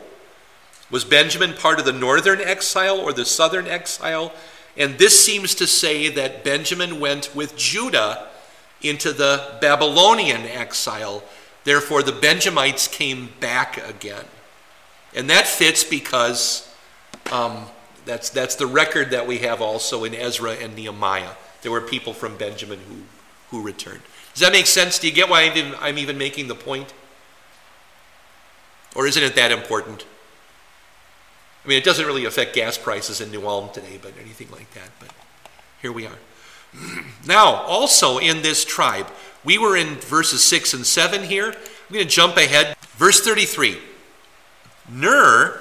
Was 0.90 1.04
Benjamin 1.04 1.54
part 1.54 1.78
of 1.78 1.84
the 1.84 1.92
northern 1.92 2.40
exile 2.40 2.98
or 2.98 3.12
the 3.12 3.24
southern 3.24 3.66
exile? 3.66 4.32
And 4.76 4.98
this 4.98 5.24
seems 5.24 5.54
to 5.56 5.66
say 5.66 6.08
that 6.08 6.44
Benjamin 6.44 6.98
went 6.98 7.34
with 7.34 7.56
Judah 7.56 8.28
into 8.82 9.12
the 9.12 9.56
Babylonian 9.60 10.42
exile. 10.42 11.22
Therefore, 11.64 12.02
the 12.02 12.12
Benjamites 12.12 12.88
came 12.88 13.30
back 13.38 13.78
again. 13.88 14.24
And 15.14 15.28
that 15.30 15.46
fits 15.46 15.84
because 15.84 16.72
um, 17.30 17.66
that's, 18.04 18.30
that's 18.30 18.56
the 18.56 18.66
record 18.66 19.10
that 19.10 19.26
we 19.26 19.38
have 19.38 19.60
also 19.60 20.04
in 20.04 20.14
Ezra 20.14 20.52
and 20.52 20.74
Nehemiah. 20.74 21.32
There 21.62 21.70
were 21.70 21.80
people 21.80 22.12
from 22.12 22.36
Benjamin 22.36 22.80
who, 22.88 22.96
who 23.50 23.62
returned. 23.62 24.00
Does 24.32 24.40
that 24.40 24.52
make 24.52 24.66
sense? 24.66 24.98
Do 24.98 25.06
you 25.06 25.12
get 25.12 25.28
why 25.28 25.42
I'm 25.42 25.56
even, 25.56 25.74
I'm 25.80 25.98
even 25.98 26.18
making 26.18 26.48
the 26.48 26.54
point? 26.54 26.92
Or 28.94 29.06
isn't 29.06 29.22
it 29.22 29.36
that 29.36 29.52
important? 29.52 30.04
I 31.64 31.68
mean, 31.68 31.78
it 31.78 31.84
doesn't 31.84 32.04
really 32.04 32.24
affect 32.24 32.54
gas 32.54 32.76
prices 32.76 33.20
in 33.20 33.30
New 33.30 33.46
Ulm 33.46 33.70
today, 33.72 33.98
but 34.00 34.12
anything 34.20 34.50
like 34.50 34.72
that. 34.74 34.90
But 34.98 35.10
here 35.80 35.92
we 35.92 36.06
are. 36.06 36.18
Now, 37.24 37.62
also 37.62 38.18
in 38.18 38.42
this 38.42 38.64
tribe, 38.64 39.06
we 39.44 39.56
were 39.56 39.76
in 39.76 39.96
verses 39.96 40.42
6 40.42 40.74
and 40.74 40.84
7 40.84 41.22
here. 41.22 41.48
I'm 41.48 41.94
going 41.94 42.04
to 42.04 42.10
jump 42.10 42.36
ahead. 42.36 42.76
Verse 42.96 43.20
33. 43.20 43.78
Ner 44.88 45.58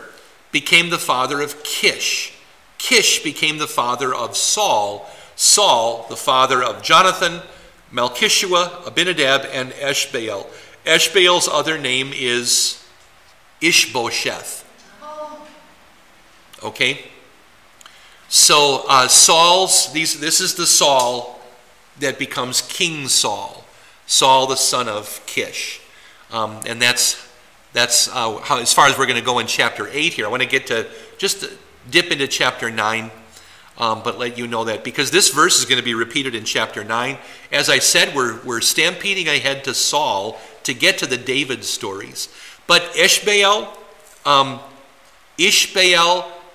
became 0.51 0.89
the 0.89 0.97
father 0.97 1.41
of 1.41 1.63
Kish. 1.63 2.33
Kish 2.77 3.23
became 3.23 3.57
the 3.57 3.67
father 3.67 4.13
of 4.13 4.35
Saul. 4.35 5.09
Saul, 5.35 6.05
the 6.09 6.15
father 6.15 6.63
of 6.63 6.83
Jonathan, 6.83 7.41
Malchishua, 7.91 8.85
Abinadab, 8.87 9.45
and 9.51 9.71
Eshbaal. 9.73 10.45
Eshbaal's 10.85 11.47
other 11.47 11.77
name 11.77 12.11
is 12.13 12.83
Ishbosheth. 13.61 14.65
Okay? 16.63 17.05
So 18.29 18.85
uh, 18.87 19.07
Saul's, 19.07 19.91
these, 19.93 20.19
this 20.19 20.39
is 20.39 20.55
the 20.55 20.65
Saul 20.65 21.39
that 21.99 22.17
becomes 22.17 22.61
King 22.61 23.07
Saul. 23.07 23.65
Saul, 24.05 24.47
the 24.47 24.55
son 24.55 24.87
of 24.87 25.21
Kish. 25.25 25.81
Um, 26.31 26.59
and 26.65 26.81
that's, 26.81 27.27
that's 27.73 28.07
uh, 28.09 28.37
how, 28.37 28.59
as 28.59 28.73
far 28.73 28.87
as 28.87 28.97
we're 28.97 29.05
going 29.05 29.19
to 29.19 29.25
go 29.25 29.39
in 29.39 29.47
chapter 29.47 29.87
8 29.87 30.13
here. 30.13 30.25
I 30.25 30.29
want 30.29 30.43
to 30.43 30.49
get 30.49 30.67
to 30.67 30.87
just 31.17 31.45
dip 31.89 32.11
into 32.11 32.27
chapter 32.27 32.69
9, 32.69 33.11
um, 33.77 34.01
but 34.03 34.19
let 34.19 34.37
you 34.37 34.47
know 34.47 34.65
that 34.65 34.83
because 34.83 35.11
this 35.11 35.29
verse 35.29 35.59
is 35.59 35.65
going 35.65 35.79
to 35.79 35.85
be 35.85 35.93
repeated 35.93 36.35
in 36.35 36.43
chapter 36.43 36.83
9. 36.83 37.17
As 37.51 37.69
I 37.69 37.79
said, 37.79 38.15
we're, 38.15 38.41
we're 38.43 38.61
stampeding 38.61 39.27
ahead 39.27 39.63
to 39.65 39.73
Saul 39.73 40.39
to 40.63 40.73
get 40.73 40.97
to 40.99 41.05
the 41.05 41.17
David 41.17 41.63
stories. 41.63 42.29
But 42.67 42.81
Ishbaal, 42.93 43.67
um, 44.25 44.59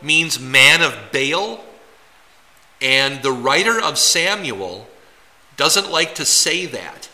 means 0.02 0.38
man 0.38 0.82
of 0.82 0.94
Baal, 1.12 1.64
and 2.80 3.22
the 3.22 3.32
writer 3.32 3.80
of 3.80 3.98
Samuel 3.98 4.86
doesn't 5.56 5.90
like 5.90 6.14
to 6.16 6.24
say 6.24 6.66
that. 6.66 7.08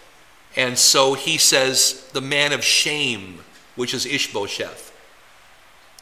And 0.57 0.77
so 0.77 1.15
he 1.15 1.38
says 1.38 2.09
the 2.12 2.21
man 2.21 2.53
of 2.53 2.62
shame, 2.62 3.41
which 3.76 3.94
is 3.94 4.06
Ishbosheth. 4.06 4.90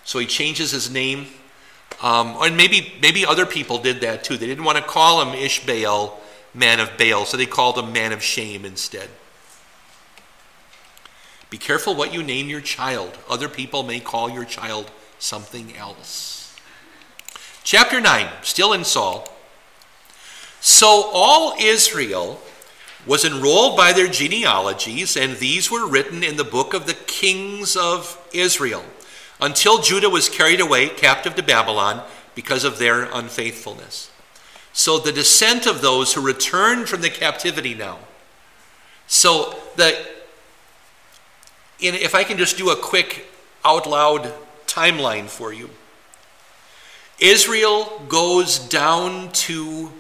So 0.05 0.19
he 0.19 0.27
changes 0.27 0.71
his 0.71 0.91
name. 0.91 1.27
Um, 2.03 2.37
and 2.41 2.57
maybe, 2.57 2.95
maybe 3.03 3.27
other 3.27 3.47
people 3.47 3.79
did 3.79 4.01
that 4.01 4.25
too. 4.25 4.37
They 4.37 4.47
didn't 4.47 4.65
want 4.65 4.79
to 4.79 4.85
call 4.85 5.23
him 5.23 5.39
Ishbaal, 5.39 6.13
man 6.55 6.81
of 6.81 6.97
Baal, 6.99 7.25
so 7.25 7.37
they 7.37 7.47
called 7.47 7.79
him 7.79 7.93
man 7.93 8.13
of 8.13 8.23
shame 8.23 8.65
instead. 8.65 9.09
Be 11.51 11.59
careful 11.59 11.95
what 11.95 12.15
you 12.15 12.23
name 12.23 12.49
your 12.49 12.61
child. 12.61 13.19
Other 13.29 13.49
people 13.49 13.83
may 13.83 14.01
call 14.01 14.31
your 14.31 14.45
child 14.45 14.91
something 15.19 15.77
else. 15.77 16.57
Chapter 17.65 18.01
9, 18.01 18.29
still 18.43 18.73
in 18.73 18.85
Saul. 18.85 19.29
So 20.61 21.11
all 21.13 21.55
Israel 21.61 22.41
was 23.11 23.25
enrolled 23.25 23.77
by 23.77 23.93
their 23.93 24.07
genealogies, 24.07 25.17
and 25.17 25.37
these 25.39 25.69
were 25.69 25.85
written 25.85 26.23
in 26.23 26.37
the 26.37 26.45
book 26.45 26.73
of 26.73 26.87
the 26.87 26.95
kings 26.95 27.77
of 27.77 28.17
Israel, 28.33 28.85
until 29.41 29.83
Judah 29.83 30.09
was 30.09 30.29
carried 30.29 30.61
away 30.61 30.89
captive 30.89 31.35
to 31.35 31.43
Babylon 31.43 32.07
because 32.37 32.63
of 32.63 32.79
their 32.79 33.09
unfaithfulness. 33.13 34.13
So 34.73 35.01
the 35.01 35.11
descent 35.11 35.67
of 35.67 35.83
those 35.83 36.15
who 36.15 36.21
returned 36.25 36.89
from 36.89 37.01
the 37.01 37.11
captivity 37.11 37.75
now. 37.75 37.99
So 39.09 39.59
the 39.75 40.07
in, 41.81 41.97
if 41.97 42.15
I 42.15 42.23
can 42.23 42.39
just 42.39 42.57
do 42.57 42.71
a 42.71 42.77
quick 42.77 43.27
out 43.65 43.89
loud 43.89 44.33
timeline 44.69 45.27
for 45.27 45.53
you. 45.53 45.71
Israel 47.19 48.03
goes 48.09 48.61
down 48.61 49.33
to 49.33 49.91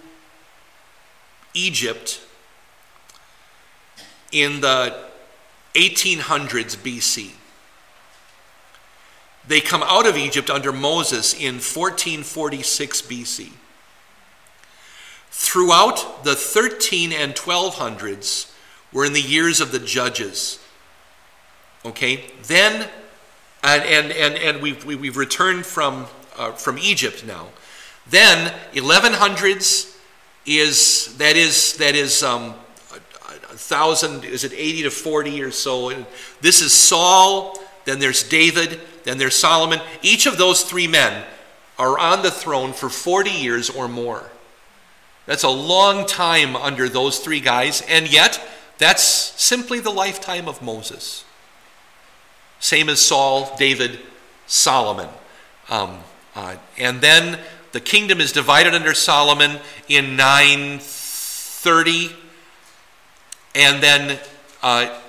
Egypt 1.54 2.20
in 4.32 4.60
the 4.60 4.96
1800s 5.74 6.76
BC. 6.76 7.32
They 9.46 9.60
come 9.60 9.82
out 9.82 10.06
of 10.06 10.16
Egypt 10.16 10.50
under 10.50 10.72
Moses 10.72 11.34
in 11.34 11.54
1446 11.54 13.02
BC. 13.02 13.50
Throughout 15.30 16.24
the 16.24 16.34
13 16.34 17.12
and 17.12 17.34
1200s 17.34 18.52
were 18.92 19.04
in 19.04 19.12
the 19.12 19.20
years 19.20 19.60
of 19.60 19.72
the 19.72 19.78
judges. 19.78 20.58
Okay, 21.84 22.30
then, 22.44 22.88
and, 23.62 23.82
and, 23.82 24.12
and, 24.12 24.34
and 24.34 24.62
we've, 24.62 24.84
we've 24.84 25.16
returned 25.16 25.64
from, 25.64 26.06
uh, 26.36 26.52
from 26.52 26.78
Egypt 26.78 27.24
now. 27.24 27.48
Then, 28.06 28.52
1100s 28.74 29.96
is, 30.44 31.16
that 31.16 31.36
is, 31.36 31.76
that 31.78 31.94
is 31.94 32.22
um, 32.22 32.54
thousand, 33.70 34.26
is 34.26 34.44
it 34.44 34.52
80 34.52 34.82
to 34.82 34.90
40 34.90 35.42
or 35.42 35.50
so? 35.50 36.04
This 36.42 36.60
is 36.60 36.74
Saul, 36.74 37.58
then 37.86 38.00
there's 38.00 38.22
David, 38.22 38.80
then 39.04 39.16
there's 39.16 39.36
Solomon. 39.36 39.80
Each 40.02 40.26
of 40.26 40.36
those 40.36 40.62
three 40.62 40.86
men 40.86 41.24
are 41.78 41.98
on 41.98 42.22
the 42.22 42.30
throne 42.30 42.74
for 42.74 42.90
40 42.90 43.30
years 43.30 43.70
or 43.70 43.88
more. 43.88 44.30
That's 45.24 45.44
a 45.44 45.48
long 45.48 46.06
time 46.06 46.56
under 46.56 46.88
those 46.88 47.20
three 47.20 47.40
guys, 47.40 47.82
and 47.88 48.12
yet 48.12 48.42
that's 48.76 49.02
simply 49.02 49.80
the 49.80 49.90
lifetime 49.90 50.48
of 50.48 50.60
Moses. 50.60 51.24
Same 52.58 52.88
as 52.88 53.00
Saul, 53.00 53.54
David, 53.56 54.00
Solomon. 54.46 55.08
Um, 55.70 56.00
uh, 56.34 56.56
and 56.76 57.00
then 57.00 57.38
the 57.72 57.80
kingdom 57.80 58.20
is 58.20 58.32
divided 58.32 58.74
under 58.74 58.92
Solomon 58.92 59.58
in 59.88 60.16
930. 60.16 62.16
And 63.54 63.82
then 63.82 64.18
uh, 64.62 65.00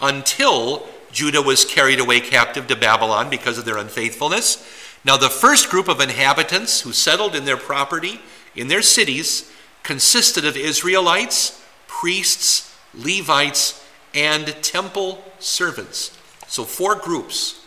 until 0.00 0.86
Judah 1.12 1.42
was 1.42 1.64
carried 1.64 2.00
away 2.00 2.20
captive 2.20 2.66
to 2.66 2.76
Babylon 2.76 3.30
because 3.30 3.56
of 3.56 3.64
their 3.64 3.78
unfaithfulness. 3.78 4.66
Now, 5.04 5.16
the 5.16 5.30
first 5.30 5.70
group 5.70 5.88
of 5.88 6.00
inhabitants 6.00 6.80
who 6.80 6.92
settled 6.92 7.36
in 7.36 7.44
their 7.44 7.56
property, 7.56 8.20
in 8.56 8.68
their 8.68 8.82
cities, 8.82 9.50
consisted 9.86 10.44
of 10.44 10.56
Israelites, 10.56 11.64
priests, 11.86 12.76
Levites, 12.92 13.86
and 14.14 14.48
temple 14.60 15.22
servants. 15.38 16.18
So, 16.48 16.64
four 16.64 16.96
groups. 16.96 17.64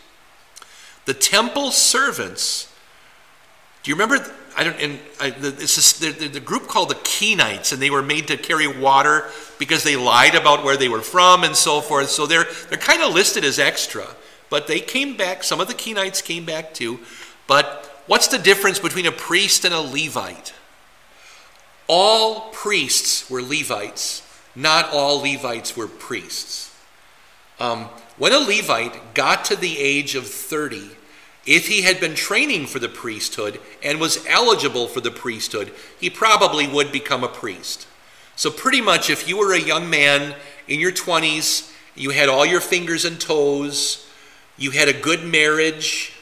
The 1.06 1.14
temple 1.14 1.70
servants, 1.70 2.70
do 3.82 3.90
you 3.90 3.94
remember 3.94 4.18
I 4.56 4.64
don't, 4.64 4.78
and 4.80 4.98
I, 5.18 5.30
the, 5.30 6.28
the, 6.32 6.40
group 6.40 6.66
called 6.66 6.90
the 6.90 6.96
Kenites, 6.96 7.72
and 7.72 7.80
they 7.80 7.88
were 7.88 8.02
made 8.02 8.28
to 8.28 8.36
carry 8.36 8.66
water 8.66 9.30
because 9.58 9.84
they 9.84 9.96
lied 9.96 10.34
about 10.34 10.64
where 10.64 10.76
they 10.76 10.88
were 10.88 11.00
from 11.00 11.44
and 11.44 11.54
so 11.56 11.80
forth. 11.80 12.10
So 12.10 12.26
they're, 12.26 12.46
they're 12.68 12.78
kind 12.78 13.00
of 13.00 13.14
listed 13.14 13.44
as 13.44 13.58
extra. 13.58 14.06
But 14.50 14.66
they 14.66 14.80
came 14.80 15.16
back, 15.16 15.44
some 15.44 15.60
of 15.60 15.68
the 15.68 15.74
Kenites 15.74 16.22
came 16.22 16.44
back 16.44 16.74
too. 16.74 16.98
But 17.46 18.02
what's 18.08 18.26
the 18.26 18.38
difference 18.38 18.80
between 18.80 19.06
a 19.06 19.12
priest 19.12 19.64
and 19.64 19.72
a 19.72 19.80
Levite? 19.80 20.52
All 21.92 22.50
priests 22.52 23.28
were 23.28 23.42
Levites, 23.42 24.22
not 24.54 24.92
all 24.92 25.22
Levites 25.22 25.76
were 25.76 25.88
priests. 25.88 26.72
Um, 27.58 27.86
when 28.16 28.32
a 28.32 28.38
Levite 28.38 29.12
got 29.12 29.44
to 29.46 29.56
the 29.56 29.76
age 29.76 30.14
of 30.14 30.28
30, 30.28 30.90
if 31.46 31.66
he 31.66 31.82
had 31.82 31.98
been 31.98 32.14
training 32.14 32.66
for 32.66 32.78
the 32.78 32.88
priesthood 32.88 33.58
and 33.82 33.98
was 33.98 34.24
eligible 34.28 34.86
for 34.86 35.00
the 35.00 35.10
priesthood, 35.10 35.72
he 35.98 36.08
probably 36.08 36.68
would 36.68 36.92
become 36.92 37.24
a 37.24 37.28
priest. 37.28 37.88
So, 38.36 38.52
pretty 38.52 38.80
much, 38.80 39.10
if 39.10 39.28
you 39.28 39.36
were 39.36 39.52
a 39.52 39.60
young 39.60 39.90
man 39.90 40.36
in 40.68 40.78
your 40.78 40.92
20s, 40.92 41.72
you 41.96 42.10
had 42.10 42.28
all 42.28 42.46
your 42.46 42.60
fingers 42.60 43.04
and 43.04 43.20
toes, 43.20 44.08
you 44.56 44.70
had 44.70 44.86
a 44.86 44.92
good 44.92 45.24
marriage, 45.24 46.12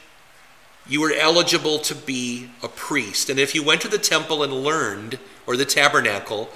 you 0.89 0.99
were 0.99 1.13
eligible 1.13 1.77
to 1.77 1.93
be 1.93 2.49
a 2.63 2.67
priest. 2.67 3.29
And 3.29 3.39
if 3.39 3.53
you 3.53 3.63
went 3.63 3.81
to 3.81 3.87
the 3.87 3.99
temple 3.99 4.41
and 4.41 4.51
learned, 4.51 5.19
or 5.49 5.57
the 5.57 5.65
tabernacle, 5.65 6.47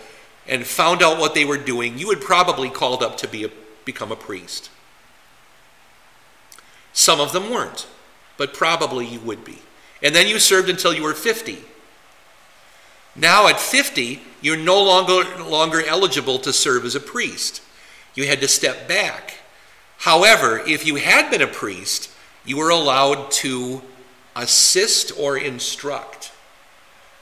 and 0.47 0.67
found 0.67 1.01
out 1.01 1.17
what 1.17 1.33
they 1.33 1.43
were 1.43 1.57
doing, 1.57 1.97
you 1.97 2.05
would 2.05 2.21
probably 2.21 2.69
called 2.69 3.01
up 3.01 3.17
to 3.17 3.27
be 3.27 3.43
a, 3.43 3.49
become 3.85 4.11
a 4.11 4.15
priest. 4.15 4.69
Some 6.93 7.19
of 7.19 7.33
them 7.33 7.49
weren't, 7.49 7.87
but 8.37 8.53
probably 8.53 9.07
you 9.07 9.19
would 9.21 9.43
be. 9.43 9.57
And 10.03 10.13
then 10.13 10.27
you 10.27 10.37
served 10.37 10.69
until 10.69 10.93
you 10.93 11.01
were 11.01 11.15
50. 11.15 11.57
Now 13.15 13.47
at 13.47 13.59
50, 13.59 14.21
you're 14.41 14.57
no 14.57 14.83
longer, 14.83 15.43
longer 15.43 15.83
eligible 15.83 16.37
to 16.37 16.53
serve 16.53 16.85
as 16.85 16.93
a 16.93 16.99
priest. 16.99 17.63
You 18.13 18.27
had 18.27 18.41
to 18.41 18.47
step 18.47 18.87
back. 18.87 19.39
However, 19.97 20.59
if 20.67 20.85
you 20.85 20.97
had 20.97 21.31
been 21.31 21.41
a 21.41 21.47
priest, 21.47 22.11
you 22.45 22.57
were 22.57 22.69
allowed 22.69 23.31
to 23.31 23.81
assist 24.35 25.17
or 25.17 25.35
instruct. 25.35 26.31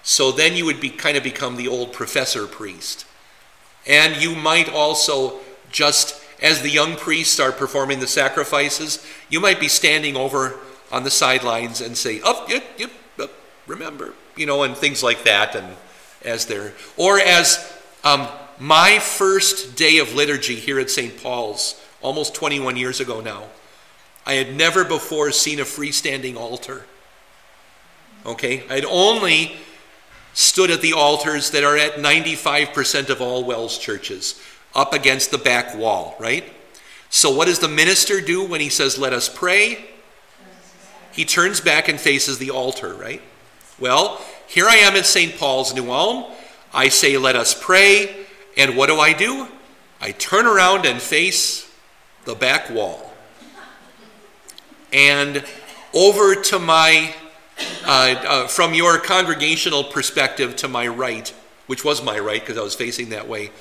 So 0.03 0.31
then 0.31 0.55
you 0.55 0.65
would 0.65 0.81
be 0.81 0.89
kind 0.89 1.17
of 1.17 1.23
become 1.23 1.57
the 1.57 1.67
old 1.67 1.93
professor 1.93 2.47
priest. 2.47 3.05
And 3.87 4.21
you 4.21 4.35
might 4.35 4.69
also 4.69 5.39
just 5.71 6.21
as 6.41 6.61
the 6.61 6.69
young 6.69 6.95
priests 6.95 7.39
are 7.39 7.51
performing 7.51 7.99
the 7.99 8.07
sacrifices, 8.07 9.05
you 9.29 9.39
might 9.39 9.59
be 9.59 9.67
standing 9.67 10.17
over 10.17 10.59
on 10.91 11.03
the 11.03 11.11
sidelines 11.11 11.81
and 11.81 11.95
say, 11.95 12.19
"Up, 12.21 12.49
yep, 12.49 12.63
yep, 12.77 12.91
remember," 13.67 14.13
you 14.35 14.45
know, 14.45 14.63
and 14.63 14.75
things 14.75 15.03
like 15.03 15.23
that. 15.23 15.55
And 15.55 15.77
as 16.23 16.47
they're, 16.47 16.73
or 16.97 17.19
as 17.19 17.71
um, 18.03 18.27
my 18.59 18.99
first 18.99 19.75
day 19.75 19.99
of 19.99 20.13
liturgy 20.13 20.55
here 20.55 20.79
at 20.79 20.89
St. 20.89 21.21
Paul's, 21.21 21.79
almost 22.01 22.33
21 22.33 22.75
years 22.75 22.99
ago 22.99 23.21
now, 23.21 23.43
I 24.25 24.33
had 24.33 24.55
never 24.55 24.83
before 24.83 25.31
seen 25.31 25.59
a 25.59 25.63
freestanding 25.63 26.35
altar. 26.35 26.85
Okay, 28.25 28.63
I'd 28.69 28.85
only 28.85 29.55
stood 30.33 30.71
at 30.71 30.81
the 30.81 30.93
altars 30.93 31.51
that 31.51 31.63
are 31.63 31.77
at 31.77 31.95
95% 31.95 33.09
of 33.09 33.21
all 33.21 33.43
WELS 33.43 33.77
churches 33.77 34.41
up 34.73 34.93
against 34.93 35.31
the 35.31 35.37
back 35.37 35.75
wall, 35.75 36.15
right? 36.19 36.45
So, 37.09 37.29
what 37.29 37.47
does 37.47 37.59
the 37.59 37.67
minister 37.67 38.21
do 38.21 38.43
when 38.43 38.61
he 38.61 38.69
says, 38.69 38.97
Let 38.97 39.11
us 39.11 39.27
pray? 39.27 39.85
He 41.11 41.25
turns 41.25 41.59
back 41.59 41.89
and 41.89 41.99
faces 41.99 42.37
the 42.37 42.51
altar, 42.51 42.93
right? 42.93 43.21
Well, 43.79 44.21
here 44.47 44.65
I 44.67 44.75
am 44.75 44.95
at 44.95 45.05
St. 45.05 45.37
Paul's, 45.37 45.73
New 45.73 45.91
Ulm. 45.91 46.31
I 46.73 46.87
say, 46.87 47.17
Let 47.17 47.35
us 47.35 47.53
pray. 47.53 48.25
And 48.55 48.77
what 48.77 48.87
do 48.87 48.97
I 48.99 49.13
do? 49.13 49.47
I 49.99 50.11
turn 50.11 50.45
around 50.45 50.85
and 50.85 51.01
face 51.01 51.69
the 52.25 52.35
back 52.35 52.69
wall. 52.69 53.11
And 54.93 55.43
over 55.93 56.35
to 56.35 56.59
my, 56.59 57.13
uh, 57.85 58.15
uh, 58.27 58.47
from 58.47 58.73
your 58.73 58.97
congregational 58.99 59.83
perspective 59.83 60.55
to 60.57 60.67
my 60.67 60.87
right, 60.87 61.33
which 61.67 61.83
was 61.83 62.03
my 62.03 62.19
right 62.19 62.39
because 62.39 62.57
I 62.57 62.61
was 62.61 62.75
facing 62.75 63.09
that 63.09 63.27
way, 63.27 63.51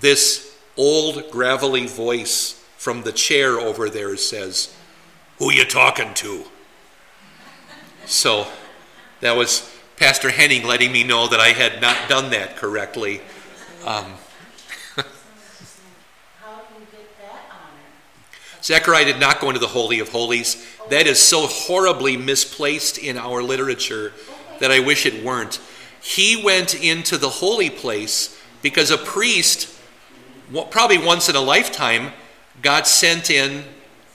this 0.00 0.56
old 0.76 1.30
gravelly 1.30 1.86
voice 1.86 2.64
from 2.76 3.02
the 3.02 3.12
chair 3.12 3.58
over 3.58 3.90
there 3.90 4.16
says, 4.16 4.74
Who 5.38 5.52
you 5.52 5.64
talking 5.64 6.14
to? 6.14 6.44
So 8.06 8.46
that 9.20 9.36
was 9.36 9.70
Pastor 9.96 10.30
Henning 10.30 10.64
letting 10.64 10.92
me 10.92 11.02
know 11.02 11.26
that 11.28 11.40
I 11.40 11.48
had 11.48 11.80
not 11.80 12.08
done 12.08 12.30
that 12.30 12.56
correctly. 12.56 13.20
Um, 13.84 14.14
Zechariah 18.62 19.04
did 19.04 19.20
not 19.20 19.40
go 19.40 19.48
into 19.48 19.60
the 19.60 19.68
Holy 19.68 20.00
of 20.00 20.08
Holies. 20.08 20.66
That 20.90 21.06
is 21.06 21.20
so 21.20 21.46
horribly 21.46 22.16
misplaced 22.16 22.98
in 22.98 23.16
our 23.16 23.42
literature 23.42 24.12
that 24.60 24.70
I 24.70 24.80
wish 24.80 25.06
it 25.06 25.24
weren't. 25.24 25.60
He 26.00 26.42
went 26.42 26.74
into 26.74 27.16
the 27.16 27.28
holy 27.28 27.70
place 27.70 28.40
because 28.62 28.90
a 28.90 28.98
priest 28.98 29.78
probably 30.70 30.98
once 30.98 31.28
in 31.28 31.36
a 31.36 31.40
lifetime, 31.40 32.12
got 32.62 32.86
sent 32.86 33.30
in 33.30 33.64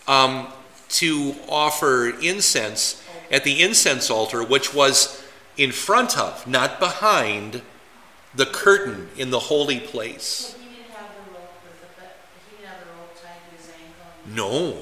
um, 0.08 0.48
to 0.90 1.36
offer 1.48 2.10
incense 2.22 3.02
at 3.32 3.44
the 3.44 3.62
incense 3.62 4.10
altar, 4.10 4.44
which 4.44 4.74
was 4.74 5.24
in 5.58 5.72
front 5.72 6.18
of, 6.18 6.46
not 6.48 6.80
behind, 6.80 7.62
the 8.36 8.46
curtain 8.46 9.10
in 9.18 9.30
the 9.30 9.40
holy 9.40 9.80
place. 9.80 10.56
No. 14.26 14.78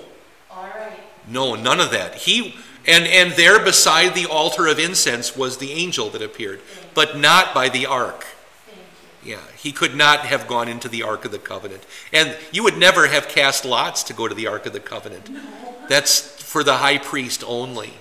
All 0.50 0.64
right. 0.64 1.00
No, 1.28 1.56
none 1.56 1.80
of 1.80 1.92
that. 1.92 2.16
He 2.16 2.56
and 2.86 3.06
and 3.06 3.34
there 3.34 3.64
beside 3.64 4.16
the 4.16 4.26
altar 4.26 4.68
of 4.68 4.80
incense 4.80 5.36
was 5.36 5.58
the 5.58 5.72
angel 5.72 6.10
that 6.10 6.22
appeared, 6.22 6.62
but 6.94 7.18
not 7.18 7.54
by 7.54 7.70
the 7.70 7.86
ark. 7.86 8.26
Yeah, 9.24 9.40
he 9.58 9.72
could 9.72 9.96
not 9.96 10.22
have 10.22 10.48
gone 10.48 10.68
into 10.68 10.90
the 10.90 11.04
Ark 11.04 11.26
of 11.26 11.32
the 11.32 11.38
Covenant. 11.38 11.86
And 12.12 12.36
you 12.52 12.64
would 12.64 12.78
never 12.78 13.08
have 13.08 13.28
cast 13.28 13.66
lots 13.66 14.02
to 14.04 14.14
go 14.14 14.28
to 14.28 14.34
the 14.34 14.48
Ark 14.48 14.66
of 14.66 14.74
the 14.74 14.80
Covenant. 14.80 15.30
No. 15.30 15.42
That's 15.88 16.22
for 16.42 16.64
the 16.64 16.78
high 16.78 16.98
priest 16.98 17.44
only. 17.46 17.94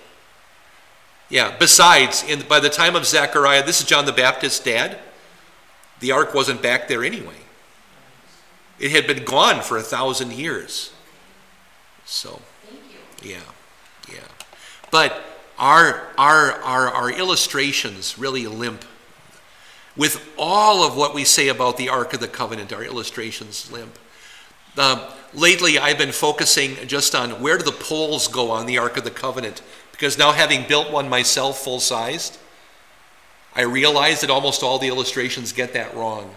Yeah, 1.28 1.54
besides, 1.58 2.24
in, 2.24 2.40
by 2.48 2.58
the 2.58 2.70
time 2.70 2.96
of 2.96 3.04
Zechariah, 3.04 3.64
this 3.64 3.80
is 3.80 3.86
John 3.86 4.06
the 4.06 4.12
Baptist's 4.12 4.60
dad, 4.60 4.98
the 6.00 6.12
Ark 6.12 6.34
wasn't 6.34 6.62
back 6.62 6.88
there 6.88 7.04
anyway. 7.04 7.36
It 8.78 8.90
had 8.92 9.06
been 9.06 9.24
gone 9.24 9.60
for 9.60 9.76
a 9.76 9.82
thousand 9.82 10.32
years. 10.32 10.90
So, 12.10 12.40
yeah, 13.22 13.38
yeah. 14.12 14.18
But 14.90 15.22
our, 15.56 16.08
our, 16.18 16.54
our, 16.62 16.88
our 16.88 17.10
illustrations 17.12 18.18
really 18.18 18.48
limp 18.48 18.84
with 19.96 20.20
all 20.36 20.84
of 20.84 20.96
what 20.96 21.14
we 21.14 21.22
say 21.24 21.46
about 21.46 21.76
the 21.76 21.88
Ark 21.88 22.12
of 22.12 22.18
the 22.18 22.26
Covenant, 22.26 22.72
our 22.72 22.82
illustrations 22.82 23.70
limp. 23.70 23.96
Uh, 24.76 25.14
lately, 25.32 25.78
I've 25.78 25.98
been 25.98 26.10
focusing 26.10 26.74
just 26.88 27.14
on 27.14 27.40
where 27.40 27.56
do 27.56 27.64
the 27.64 27.70
poles 27.70 28.26
go 28.26 28.50
on 28.50 28.66
the 28.66 28.78
Ark 28.78 28.96
of 28.96 29.04
the 29.04 29.10
Covenant, 29.12 29.62
because 29.92 30.18
now 30.18 30.32
having 30.32 30.66
built 30.66 30.90
one 30.90 31.08
myself 31.08 31.62
full 31.62 31.78
sized, 31.78 32.38
I 33.54 33.62
realize 33.62 34.20
that 34.22 34.30
almost 34.30 34.64
all 34.64 34.80
the 34.80 34.88
illustrations 34.88 35.52
get 35.52 35.74
that 35.74 35.94
wrong. 35.94 36.34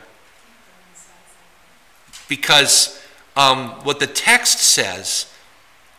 Because 2.29 3.03
um, 3.35 3.69
what 3.83 3.99
the 3.99 4.07
text 4.07 4.59
says 4.59 5.32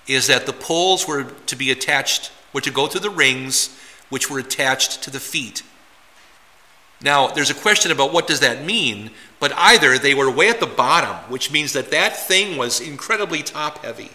is 0.06 0.26
that 0.26 0.46
the 0.46 0.52
poles 0.52 1.08
were 1.08 1.24
to 1.24 1.56
be 1.56 1.70
attached, 1.70 2.30
were 2.52 2.60
to 2.60 2.70
go 2.70 2.86
through 2.86 3.00
the 3.00 3.10
rings 3.10 3.78
which 4.10 4.30
were 4.30 4.38
attached 4.38 5.02
to 5.02 5.10
the 5.10 5.20
feet. 5.20 5.62
Now, 7.02 7.28
there's 7.28 7.50
a 7.50 7.54
question 7.54 7.90
about 7.90 8.12
what 8.12 8.26
does 8.26 8.40
that 8.40 8.64
mean, 8.64 9.10
but 9.40 9.52
either 9.56 9.98
they 9.98 10.14
were 10.14 10.30
way 10.30 10.48
at 10.48 10.60
the 10.60 10.66
bottom, 10.66 11.16
which 11.30 11.50
means 11.50 11.72
that 11.72 11.90
that 11.90 12.16
thing 12.16 12.56
was 12.56 12.80
incredibly 12.80 13.42
top 13.42 13.78
heavy, 13.78 14.10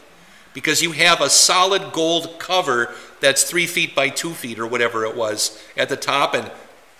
because 0.54 0.82
you 0.82 0.94
have 0.94 1.22
a 1.22 1.30
solid 1.30 1.92
gold 1.92 2.40
cover 2.40 2.94
that's 3.20 3.44
three 3.44 3.68
feet 3.68 3.94
by 3.94 4.10
two 4.10 4.32
feet 4.32 4.58
or 4.58 4.66
whatever 4.66 5.06
it 5.06 5.16
was 5.16 5.62
at 5.78 5.90
the 5.90 5.98
top, 5.98 6.34
and 6.34 6.50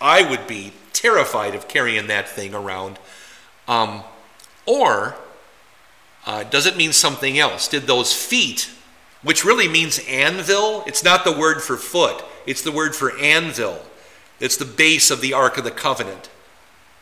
I 0.02 0.30
would 0.30 0.46
be 0.46 0.74
terrified 0.94 1.56
of 1.56 1.68
carrying 1.68 2.08
that 2.08 2.28
thing 2.28 2.54
around. 2.54 3.00
Um, 3.68 4.04
or 4.66 5.16
uh, 6.26 6.44
does 6.44 6.66
it 6.66 6.78
mean 6.78 6.94
something 6.94 7.40
else? 7.40 7.68
Did 7.68 7.84
those 7.84 8.14
feet, 8.14 8.70
which 9.22 9.44
really 9.44 9.68
means 9.68 10.00
anvil, 10.08 10.84
it's 10.88 11.04
not 11.04 11.24
the 11.24 11.38
word 11.38 11.62
for 11.62 11.78
foot, 11.78 12.24
it's 12.46 12.62
the 12.62 12.72
word 12.72 12.96
for 12.96 13.18
anvil. 13.18 13.82
It's 14.40 14.58
the 14.58 14.66
base 14.66 15.12
of 15.12 15.22
the 15.22 15.34
Ark 15.34 15.58
of 15.58 15.66
the 15.66 15.72
Covenant 15.72 16.30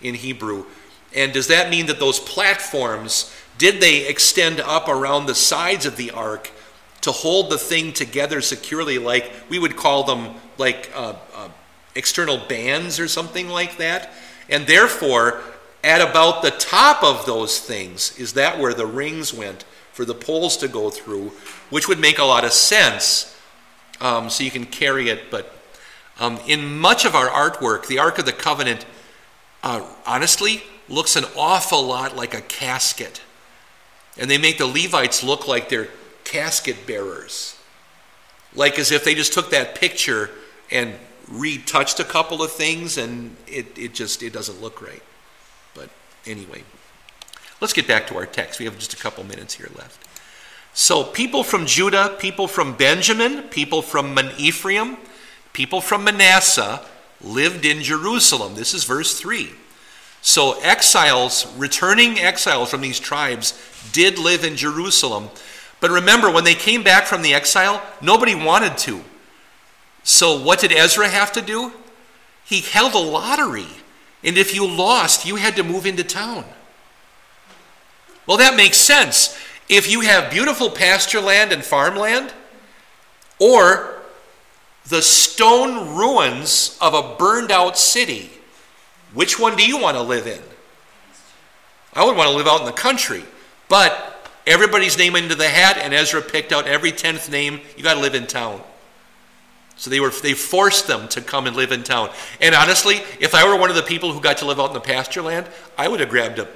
in 0.02 0.16
Hebrew. 0.16 0.66
And 1.16 1.32
does 1.32 1.48
that 1.48 1.70
mean 1.70 1.86
that 1.86 2.00
those 2.00 2.20
platforms, 2.20 3.34
did 3.58 3.80
they 3.80 4.08
extend 4.08 4.60
up 4.60 4.88
around 4.88 5.26
the 5.26 5.36
sides 5.36 5.86
of 5.86 5.98
the 5.98 6.12
ark 6.12 6.52
to 7.02 7.12
hold 7.12 7.50
the 7.50 7.58
thing 7.58 7.94
together 7.94 8.42
securely, 8.42 8.98
like 8.98 9.32
we 9.50 9.60
would 9.60 9.76
call 9.76 10.04
them 10.04 10.36
like 10.58 10.92
uh, 10.96 11.14
uh, 11.36 11.50
external 11.96 12.38
bands 12.38 13.00
or 13.00 13.08
something 13.08 13.48
like 13.48 13.78
that? 13.78 14.12
And 14.50 14.66
therefore, 14.68 15.42
at 15.84 16.02
about 16.02 16.42
the 16.42 16.52
top 16.52 17.04
of 17.04 17.26
those 17.26 17.60
things, 17.60 18.18
is 18.18 18.34
that 18.34 18.60
where 18.60 18.74
the 18.74 18.86
rings 18.86 19.34
went 19.34 19.64
for 19.98 20.06
the 20.06 20.14
poles 20.14 20.58
to 20.58 20.68
go 20.68 20.92
through, 20.92 21.32
which 21.72 21.88
would 21.88 21.98
make 21.98 22.20
a 22.20 22.24
lot 22.24 22.46
of 22.46 22.54
sense. 22.54 23.36
Um, 24.00 24.30
so 24.30 24.44
you 24.44 24.52
can 24.52 24.66
carry 24.66 25.10
it, 25.10 25.32
but 25.32 25.52
um, 26.20 26.40
in 26.46 26.78
much 26.78 27.04
of 27.04 27.16
our 27.16 27.28
artwork, 27.28 27.88
the 27.88 27.98
Ark 27.98 28.20
of 28.20 28.28
the 28.28 28.32
Covenant, 28.32 28.86
uh, 29.64 29.84
honestly, 30.06 30.62
looks 30.88 31.16
an 31.16 31.26
awful 31.36 31.82
lot 31.82 32.16
like 32.16 32.36
a 32.36 32.42
casket. 32.42 33.24
And 34.20 34.30
they 34.30 34.38
make 34.38 34.60
the 34.60 34.68
Levites 34.68 35.24
look 35.24 35.48
like 35.48 35.68
they're 35.68 35.90
casket 36.24 36.86
bearers. 36.86 37.58
Like 38.54 38.78
as 38.78 38.92
if 38.92 39.04
they 39.04 39.16
just 39.16 39.34
took 39.34 39.50
that 39.50 39.74
picture 39.74 40.30
and 40.70 40.94
retouched 41.28 42.00
a 42.00 42.04
couple 42.04 42.44
of 42.44 42.52
things 42.52 43.00
and 43.00 43.36
it, 43.48 43.76
it 43.76 43.96
just 43.96 44.22
it 44.22 44.32
doesn't 44.32 44.62
look 44.62 44.80
right. 44.80 45.02
But 45.74 45.90
anyway, 46.28 46.62
let's 47.62 47.74
get 47.74 47.88
back 47.88 48.08
to 48.08 48.16
our 48.16 48.26
text. 48.26 48.60
We 48.60 48.66
have 48.66 48.78
just 48.78 48.94
a 48.94 48.98
couple 48.98 49.24
minutes 49.24 49.56
here 49.56 49.70
left. 49.76 50.06
So 50.74 51.04
people 51.04 51.44
from 51.44 51.66
Judah, 51.66 52.16
people 52.20 52.48
from 52.48 52.76
Benjamin, 52.76 53.44
people 53.44 53.82
from 53.82 54.18
Ephraim, 54.38 54.98
people 55.54 55.82
from 55.82 56.04
Manasseh 56.04 56.82
lived 57.22 57.66
in 57.66 57.82
Jerusalem. 57.82 58.56
This 58.56 58.74
is 58.74 58.84
verse 58.84 59.20
3. 59.20 59.50
So 60.22 60.60
exiles, 60.62 61.52
returning 61.58 62.20
exiles 62.20 62.70
from 62.70 62.82
these 62.82 63.00
tribes, 63.00 63.60
did 63.92 64.20
live 64.20 64.44
in 64.44 64.56
Jerusalem. 64.56 65.30
But 65.80 65.92
remember, 65.92 66.30
when 66.32 66.44
they 66.44 66.54
came 66.54 66.84
back 66.84 67.06
from 67.06 67.22
the 67.22 67.34
exile, 67.34 67.82
nobody 68.02 68.36
wanted 68.36 68.78
to. 68.80 69.02
So 70.04 70.42
what 70.42 70.60
did 70.60 70.72
Ezra 70.72 71.08
have 71.08 71.32
to 71.34 71.42
do? 71.42 71.74
He 72.46 72.62
held 72.62 72.94
a 72.94 73.00
lottery. 73.00 73.68
And 74.24 74.38
if 74.38 74.54
you 74.56 74.68
lost, 74.68 75.26
you 75.26 75.36
had 75.36 75.56
to 75.56 75.64
move 75.64 75.86
into 75.86 76.04
town. 76.04 76.46
Well, 78.28 78.38
that 78.38 78.56
makes 78.56 78.78
sense. 78.78 79.38
If 79.70 79.90
you 79.90 80.02
have 80.02 80.32
beautiful 80.32 80.70
pasture 80.70 81.22
land 81.22 81.52
and 81.52 81.64
farmland, 81.64 82.34
or 83.40 84.02
the 84.88 85.02
stone 85.02 85.96
ruins 85.96 86.78
of 86.82 86.94
a 86.94 87.16
burned 87.16 87.52
out 87.52 87.78
city, 87.78 88.30
which 89.14 89.40
one 89.40 89.56
do 89.56 89.66
you 89.66 89.78
want 89.78 89.98
to 89.98 90.04
live 90.04 90.28
in? 90.28 90.42
I 91.94 92.06
would 92.06 92.16
want 92.16 92.30
to 92.30 92.36
live 92.36 92.48
out 92.48 92.60
in 92.60 92.66
the 92.66 92.72
country. 92.72 93.24
But 93.70 94.30
everybody's 94.46 94.98
name 94.98 95.16
into 95.16 95.36
the 95.36 95.50
hat, 95.50 95.78
and 95.78 95.94
Ezra 95.94 96.22
picked 96.22 96.52
out 96.52 96.68
every 96.68 96.92
tenth 96.92 97.30
name. 97.30 97.62
You 97.76 97.84
got 97.84 97.96
to 97.96 98.00
live 98.00 98.16
in 98.16 98.28
town. 98.28 98.62
So 99.78 99.90
they 99.90 100.00
were 100.00 100.10
they 100.10 100.34
forced 100.34 100.88
them 100.88 101.08
to 101.10 101.22
come 101.22 101.48
and 101.48 101.56
live 101.56 101.72
in 101.72 101.84
town. 101.84 102.10
And 102.42 102.56
honestly, 102.56 103.02
if 103.20 103.36
I 103.36 103.48
were 103.48 103.58
one 103.58 103.70
of 103.70 103.76
the 103.76 103.84
people 103.84 104.12
who 104.12 104.20
got 104.20 104.38
to 104.38 104.46
live 104.46 104.60
out 104.60 104.70
in 104.70 104.74
the 104.74 104.80
pasture 104.80 105.22
land, 105.22 105.48
I 105.78 105.88
would 105.88 106.00
have 106.00 106.10
grabbed 106.10 106.40
a, 106.40 106.48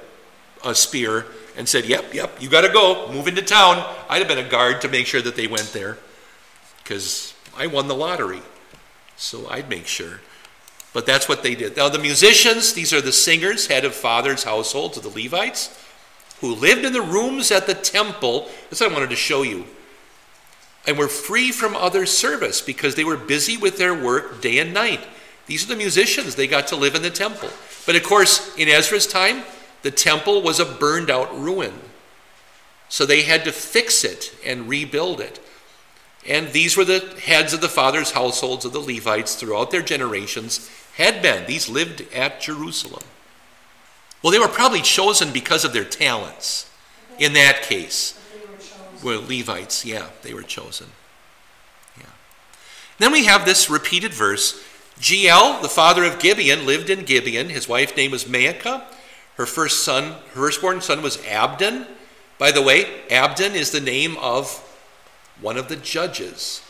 a 0.64 0.74
spear 0.74 1.26
and 1.56 1.68
said, 1.68 1.84
"Yep, 1.84 2.14
yep, 2.14 2.40
you 2.40 2.48
got 2.48 2.62
to 2.62 2.72
go, 2.72 3.10
move 3.12 3.28
into 3.28 3.42
town." 3.42 3.84
I'd 4.08 4.18
have 4.18 4.28
been 4.28 4.44
a 4.44 4.48
guard 4.48 4.80
to 4.82 4.88
make 4.88 5.06
sure 5.06 5.22
that 5.22 5.36
they 5.36 5.46
went 5.46 5.72
there, 5.72 5.98
because 6.82 7.34
I 7.56 7.66
won 7.66 7.88
the 7.88 7.94
lottery, 7.94 8.42
so 9.16 9.48
I'd 9.48 9.68
make 9.68 9.86
sure. 9.86 10.20
But 10.92 11.06
that's 11.06 11.28
what 11.28 11.42
they 11.42 11.54
did. 11.54 11.76
Now 11.76 11.88
the 11.88 11.98
musicians, 11.98 12.74
these 12.74 12.92
are 12.92 13.00
the 13.00 13.12
singers, 13.12 13.66
head 13.66 13.84
of 13.84 13.94
fathers' 13.94 14.44
household 14.44 14.96
of 14.96 15.02
the 15.02 15.22
Levites, 15.22 15.78
who 16.40 16.54
lived 16.54 16.84
in 16.84 16.92
the 16.92 17.00
rooms 17.00 17.50
at 17.50 17.66
the 17.66 17.74
temple. 17.74 18.50
That's 18.68 18.80
what 18.80 18.90
I 18.90 18.94
wanted 18.94 19.10
to 19.10 19.16
show 19.16 19.42
you 19.42 19.66
and 20.86 20.98
were 20.98 21.08
free 21.08 21.52
from 21.52 21.76
other 21.76 22.06
service 22.06 22.60
because 22.60 22.94
they 22.94 23.04
were 23.04 23.16
busy 23.16 23.56
with 23.56 23.78
their 23.78 23.94
work 23.94 24.40
day 24.40 24.58
and 24.58 24.74
night. 24.74 25.00
These 25.46 25.64
are 25.64 25.68
the 25.68 25.76
musicians, 25.76 26.34
they 26.34 26.46
got 26.46 26.68
to 26.68 26.76
live 26.76 26.94
in 26.94 27.02
the 27.02 27.10
temple. 27.10 27.50
But 27.86 27.96
of 27.96 28.02
course, 28.02 28.56
in 28.56 28.68
Ezra's 28.68 29.06
time, 29.06 29.44
the 29.82 29.90
temple 29.90 30.42
was 30.42 30.60
a 30.60 30.64
burned 30.64 31.10
out 31.10 31.38
ruin. 31.38 31.74
So 32.88 33.06
they 33.06 33.22
had 33.22 33.44
to 33.44 33.52
fix 33.52 34.04
it 34.04 34.34
and 34.44 34.68
rebuild 34.68 35.20
it. 35.20 35.40
And 36.26 36.52
these 36.52 36.76
were 36.76 36.84
the 36.84 37.00
heads 37.24 37.52
of 37.52 37.60
the 37.60 37.68
fathers' 37.68 38.12
households 38.12 38.64
of 38.64 38.72
the 38.72 38.78
Levites 38.80 39.34
throughout 39.34 39.70
their 39.70 39.82
generations, 39.82 40.70
had 40.96 41.22
been. 41.22 41.46
These 41.46 41.68
lived 41.68 42.06
at 42.14 42.40
Jerusalem. 42.40 43.02
Well, 44.22 44.32
they 44.32 44.38
were 44.38 44.48
probably 44.48 44.82
chosen 44.82 45.32
because 45.32 45.64
of 45.64 45.72
their 45.72 45.84
talents 45.84 46.70
in 47.18 47.32
that 47.32 47.62
case 47.62 48.18
were 49.02 49.16
Levites. 49.16 49.84
Yeah, 49.84 50.08
they 50.22 50.34
were 50.34 50.42
chosen. 50.42 50.88
Yeah. 51.98 52.04
Then 52.98 53.12
we 53.12 53.24
have 53.24 53.44
this 53.44 53.68
repeated 53.68 54.14
verse. 54.14 54.62
Jeiel, 55.00 55.60
the 55.60 55.68
father 55.68 56.04
of 56.04 56.20
Gibeon, 56.20 56.66
lived 56.66 56.90
in 56.90 57.04
Gibeon. 57.04 57.48
His 57.48 57.68
wife's 57.68 57.96
name 57.96 58.12
was 58.12 58.24
Maacah. 58.24 58.84
Her 59.42 59.46
first 59.46 59.82
son, 59.82 60.12
her 60.34 60.40
firstborn 60.40 60.80
son 60.82 61.02
was 61.02 61.20
Abdon. 61.26 61.88
By 62.38 62.52
the 62.52 62.62
way, 62.62 63.02
Abdon 63.10 63.56
is 63.56 63.72
the 63.72 63.80
name 63.80 64.16
of 64.18 64.60
one 65.40 65.56
of 65.56 65.66
the 65.66 65.74
judges. 65.74 66.62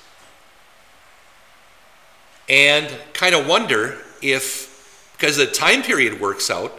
And 2.48 2.90
kind 3.12 3.34
of 3.34 3.46
wonder 3.46 3.98
if, 4.22 5.12
because 5.12 5.36
the 5.36 5.44
time 5.44 5.82
period 5.82 6.18
works 6.18 6.48
out, 6.48 6.72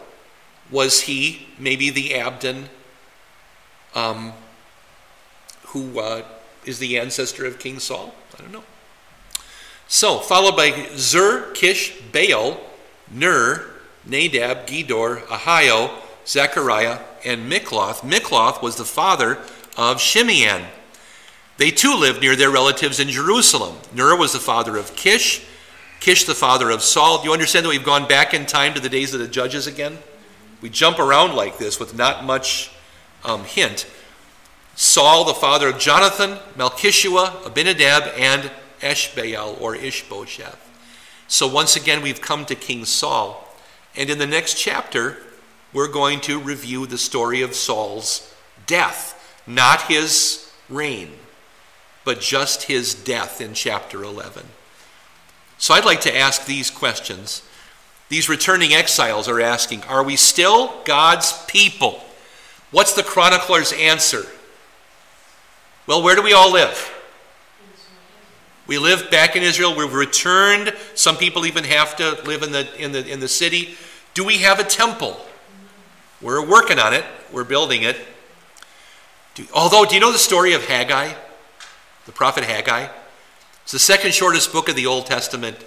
was 0.68 1.02
he 1.02 1.46
maybe 1.60 1.90
the 1.90 2.16
Abdon 2.16 2.70
um, 3.94 4.32
who 5.66 6.00
uh, 6.00 6.22
is 6.64 6.80
the 6.80 6.98
ancestor 6.98 7.46
of 7.46 7.60
King 7.60 7.78
Saul? 7.78 8.16
I 8.36 8.42
don't 8.42 8.50
know. 8.50 8.64
So, 9.86 10.18
followed 10.18 10.56
by 10.56 10.88
Zur, 10.96 11.52
Kish, 11.52 12.00
Baal, 12.10 12.58
Ner, 13.12 13.73
Nadab, 14.06 14.66
Gedor, 14.66 15.22
Ahio, 15.26 15.90
Zechariah, 16.26 17.00
and 17.24 17.50
Mikloth. 17.50 18.00
Mikloth 18.00 18.62
was 18.62 18.76
the 18.76 18.84
father 18.84 19.38
of 19.76 19.98
Shimeon. 19.98 20.64
They 21.56 21.70
too 21.70 21.94
lived 21.94 22.20
near 22.20 22.36
their 22.36 22.50
relatives 22.50 22.98
in 22.98 23.08
Jerusalem. 23.08 23.76
Ner 23.94 24.16
was 24.16 24.32
the 24.32 24.40
father 24.40 24.76
of 24.76 24.96
Kish, 24.96 25.44
Kish 26.00 26.24
the 26.24 26.34
father 26.34 26.70
of 26.70 26.82
Saul. 26.82 27.18
Do 27.18 27.28
you 27.28 27.32
understand 27.32 27.64
that 27.64 27.70
we've 27.70 27.84
gone 27.84 28.06
back 28.06 28.34
in 28.34 28.44
time 28.44 28.74
to 28.74 28.80
the 28.80 28.88
days 28.88 29.14
of 29.14 29.20
the 29.20 29.28
judges 29.28 29.66
again? 29.66 29.98
We 30.60 30.68
jump 30.68 30.98
around 30.98 31.34
like 31.34 31.58
this 31.58 31.78
with 31.78 31.96
not 31.96 32.24
much 32.24 32.70
um, 33.24 33.44
hint. 33.44 33.86
Saul, 34.74 35.24
the 35.24 35.34
father 35.34 35.68
of 35.68 35.78
Jonathan, 35.78 36.38
Melchishua, 36.58 37.46
Abinadab, 37.46 38.12
and 38.18 38.50
Eshbaal 38.80 39.60
or 39.60 39.76
Ishbosheth. 39.76 40.58
So 41.28 41.46
once 41.46 41.76
again, 41.76 42.02
we've 42.02 42.20
come 42.20 42.44
to 42.46 42.54
King 42.54 42.84
Saul. 42.84 43.43
And 43.96 44.10
in 44.10 44.18
the 44.18 44.26
next 44.26 44.58
chapter, 44.58 45.18
we're 45.72 45.88
going 45.88 46.20
to 46.22 46.38
review 46.38 46.86
the 46.86 46.98
story 46.98 47.42
of 47.42 47.54
Saul's 47.54 48.32
death, 48.66 49.40
not 49.46 49.82
his 49.82 50.50
reign, 50.68 51.12
but 52.04 52.20
just 52.20 52.64
his 52.64 52.94
death 52.94 53.40
in 53.40 53.54
chapter 53.54 54.02
11. 54.02 54.46
So 55.58 55.74
I'd 55.74 55.84
like 55.84 56.00
to 56.02 56.16
ask 56.16 56.46
these 56.46 56.70
questions. 56.70 57.42
These 58.08 58.28
returning 58.28 58.72
exiles 58.72 59.28
are 59.28 59.40
asking 59.40 59.82
Are 59.84 60.02
we 60.02 60.16
still 60.16 60.82
God's 60.84 61.44
people? 61.46 62.00
What's 62.70 62.94
the 62.94 63.02
chronicler's 63.02 63.72
answer? 63.72 64.26
Well, 65.86 66.02
where 66.02 66.16
do 66.16 66.22
we 66.22 66.32
all 66.32 66.52
live? 66.52 66.93
We 68.66 68.78
live 68.78 69.10
back 69.10 69.36
in 69.36 69.42
Israel. 69.42 69.76
We've 69.76 69.92
returned. 69.92 70.74
Some 70.94 71.16
people 71.16 71.44
even 71.44 71.64
have 71.64 71.96
to 71.96 72.20
live 72.24 72.42
in 72.42 72.52
the, 72.52 72.82
in 72.82 72.92
the, 72.92 73.06
in 73.06 73.20
the 73.20 73.28
city. 73.28 73.76
Do 74.14 74.24
we 74.24 74.38
have 74.38 74.58
a 74.58 74.64
temple? 74.64 75.20
We're 76.22 76.44
working 76.44 76.78
on 76.78 76.94
it. 76.94 77.04
We're 77.30 77.44
building 77.44 77.82
it. 77.82 77.96
Do, 79.34 79.44
although, 79.52 79.84
do 79.84 79.94
you 79.94 80.00
know 80.00 80.12
the 80.12 80.18
story 80.18 80.54
of 80.54 80.64
Haggai? 80.64 81.12
The 82.06 82.12
prophet 82.12 82.44
Haggai? 82.44 82.88
It's 83.64 83.72
the 83.72 83.78
second 83.78 84.14
shortest 84.14 84.52
book 84.52 84.68
of 84.68 84.76
the 84.76 84.86
Old 84.86 85.06
Testament. 85.06 85.62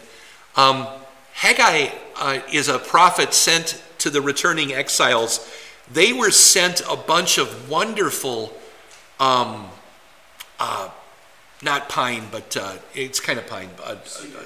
Um, 0.56 0.88
Haggai 1.34 1.90
uh, 2.16 2.40
is 2.52 2.68
a 2.68 2.80
prophet 2.80 3.34
sent 3.34 3.84
to 4.00 4.10
the 4.10 4.22
returning 4.22 4.74
exiles. 4.74 5.52
They 5.92 6.14
were 6.14 6.32
sent 6.32 6.82
a 6.90 6.96
bunch 6.96 7.38
of 7.38 7.70
wonderful 7.70 8.54
um, 9.20 9.68
uh, 10.60 10.90
not 11.62 11.90
pine, 11.90 12.24
but 12.32 12.56
uh, 12.56 12.76
it's 12.94 13.20
kind 13.20 13.40
of 13.40 13.48
pine, 13.48 13.70
uh, 13.84 13.96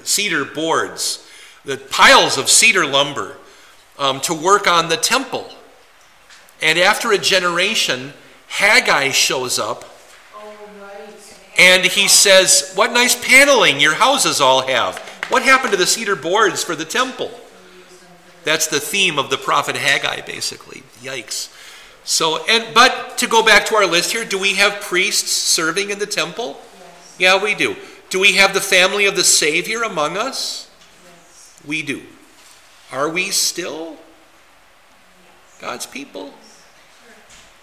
cedar 0.02 0.44
boards, 0.44 1.28
the 1.64 1.76
piles 1.76 2.38
of 2.38 2.48
cedar 2.48 2.86
lumber 2.86 3.36
um, 3.98 4.20
to 4.20 4.34
work 4.34 4.66
on 4.66 4.88
the 4.88 4.96
temple. 4.96 5.48
And 6.60 6.78
after 6.78 7.12
a 7.12 7.18
generation, 7.18 8.12
Haggai 8.48 9.10
shows 9.10 9.58
up 9.58 9.84
and 11.58 11.84
he 11.84 12.08
says, 12.08 12.72
What 12.74 12.92
nice 12.92 13.14
paneling 13.26 13.80
your 13.80 13.94
houses 13.94 14.40
all 14.40 14.66
have. 14.66 14.98
What 15.28 15.42
happened 15.42 15.72
to 15.72 15.78
the 15.78 15.86
cedar 15.86 16.16
boards 16.16 16.62
for 16.64 16.74
the 16.74 16.84
temple? 16.84 17.30
That's 18.44 18.66
the 18.66 18.80
theme 18.80 19.18
of 19.18 19.30
the 19.30 19.36
prophet 19.36 19.76
Haggai, 19.76 20.22
basically. 20.22 20.82
Yikes. 21.00 21.54
So, 22.04 22.44
and 22.48 22.74
but 22.74 23.16
to 23.18 23.28
go 23.28 23.44
back 23.44 23.66
to 23.66 23.76
our 23.76 23.86
list 23.86 24.12
here, 24.12 24.24
do 24.24 24.38
we 24.38 24.54
have 24.54 24.80
priests 24.80 25.30
serving 25.30 25.90
in 25.90 25.98
the 25.98 26.06
temple? 26.06 26.60
Yeah, 27.22 27.40
we 27.40 27.54
do. 27.54 27.76
Do 28.10 28.18
we 28.18 28.32
have 28.32 28.52
the 28.52 28.60
family 28.60 29.06
of 29.06 29.14
the 29.14 29.22
Savior 29.22 29.84
among 29.84 30.16
us? 30.16 30.68
Yes. 31.04 31.62
We 31.64 31.82
do. 31.82 32.02
Are 32.90 33.08
we 33.08 33.30
still 33.30 33.96
God's 35.60 35.86
people? 35.86 36.34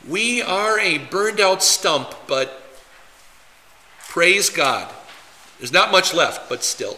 We 0.08 0.42
are 0.42 0.80
a 0.80 0.98
burned 0.98 1.42
out 1.42 1.62
stump, 1.62 2.16
but 2.26 2.64
praise 4.08 4.50
God. 4.50 4.90
There's 5.58 5.74
not 5.74 5.92
much 5.92 6.14
left, 6.14 6.48
but 6.48 6.64
still. 6.64 6.98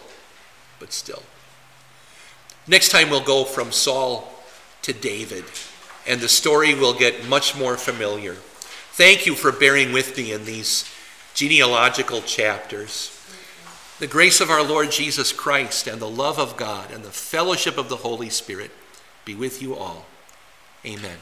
But 0.80 0.94
still. 0.94 1.24
Next 2.68 2.90
time 2.90 3.10
we'll 3.10 3.22
go 3.22 3.44
from 3.44 3.72
Saul 3.72 4.32
to 4.84 4.94
David 4.94 5.46
and 6.06 6.22
the 6.22 6.30
story 6.30 6.76
will 6.76 6.94
get 6.94 7.28
much 7.28 7.58
more 7.58 7.76
familiar. 7.76 8.36
Thank 8.94 9.26
you 9.26 9.34
for 9.34 9.52
bearing 9.52 9.94
with 9.94 10.16
me 10.16 10.32
in 10.32 10.46
these 10.46 10.86
genealogical 11.34 12.22
chapters. 12.22 13.18
The 14.00 14.08
grace 14.08 14.42
of 14.42 14.50
our 14.50 14.64
Lord 14.64 14.92
Jesus 14.92 15.32
Christ 15.32 15.88
and 15.88 16.02
the 16.02 16.10
love 16.10 16.40
of 16.40 16.58
God 16.58 16.92
and 16.92 17.04
the 17.04 17.12
fellowship 17.12 17.78
of 17.78 17.90
the 17.90 17.98
Holy 17.98 18.30
Spirit 18.30 18.72
be 19.26 19.36
with 19.36 19.62
you 19.62 19.76
all. 19.76 20.06
Amen. 20.86 21.18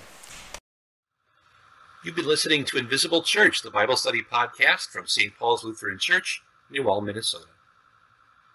You've 2.04 2.16
been 2.16 2.28
listening 2.28 2.64
to 2.66 2.78
Invisible 2.78 3.24
Church, 3.24 3.62
the 3.62 3.72
Bible 3.72 3.98
study 3.98 4.22
podcast 4.22 4.88
from 4.88 5.06
St. 5.06 5.36
Paul's 5.38 5.66
Lutheran 5.66 6.00
Church, 6.00 6.42
New 6.70 6.84
Minnesota. 7.02 7.48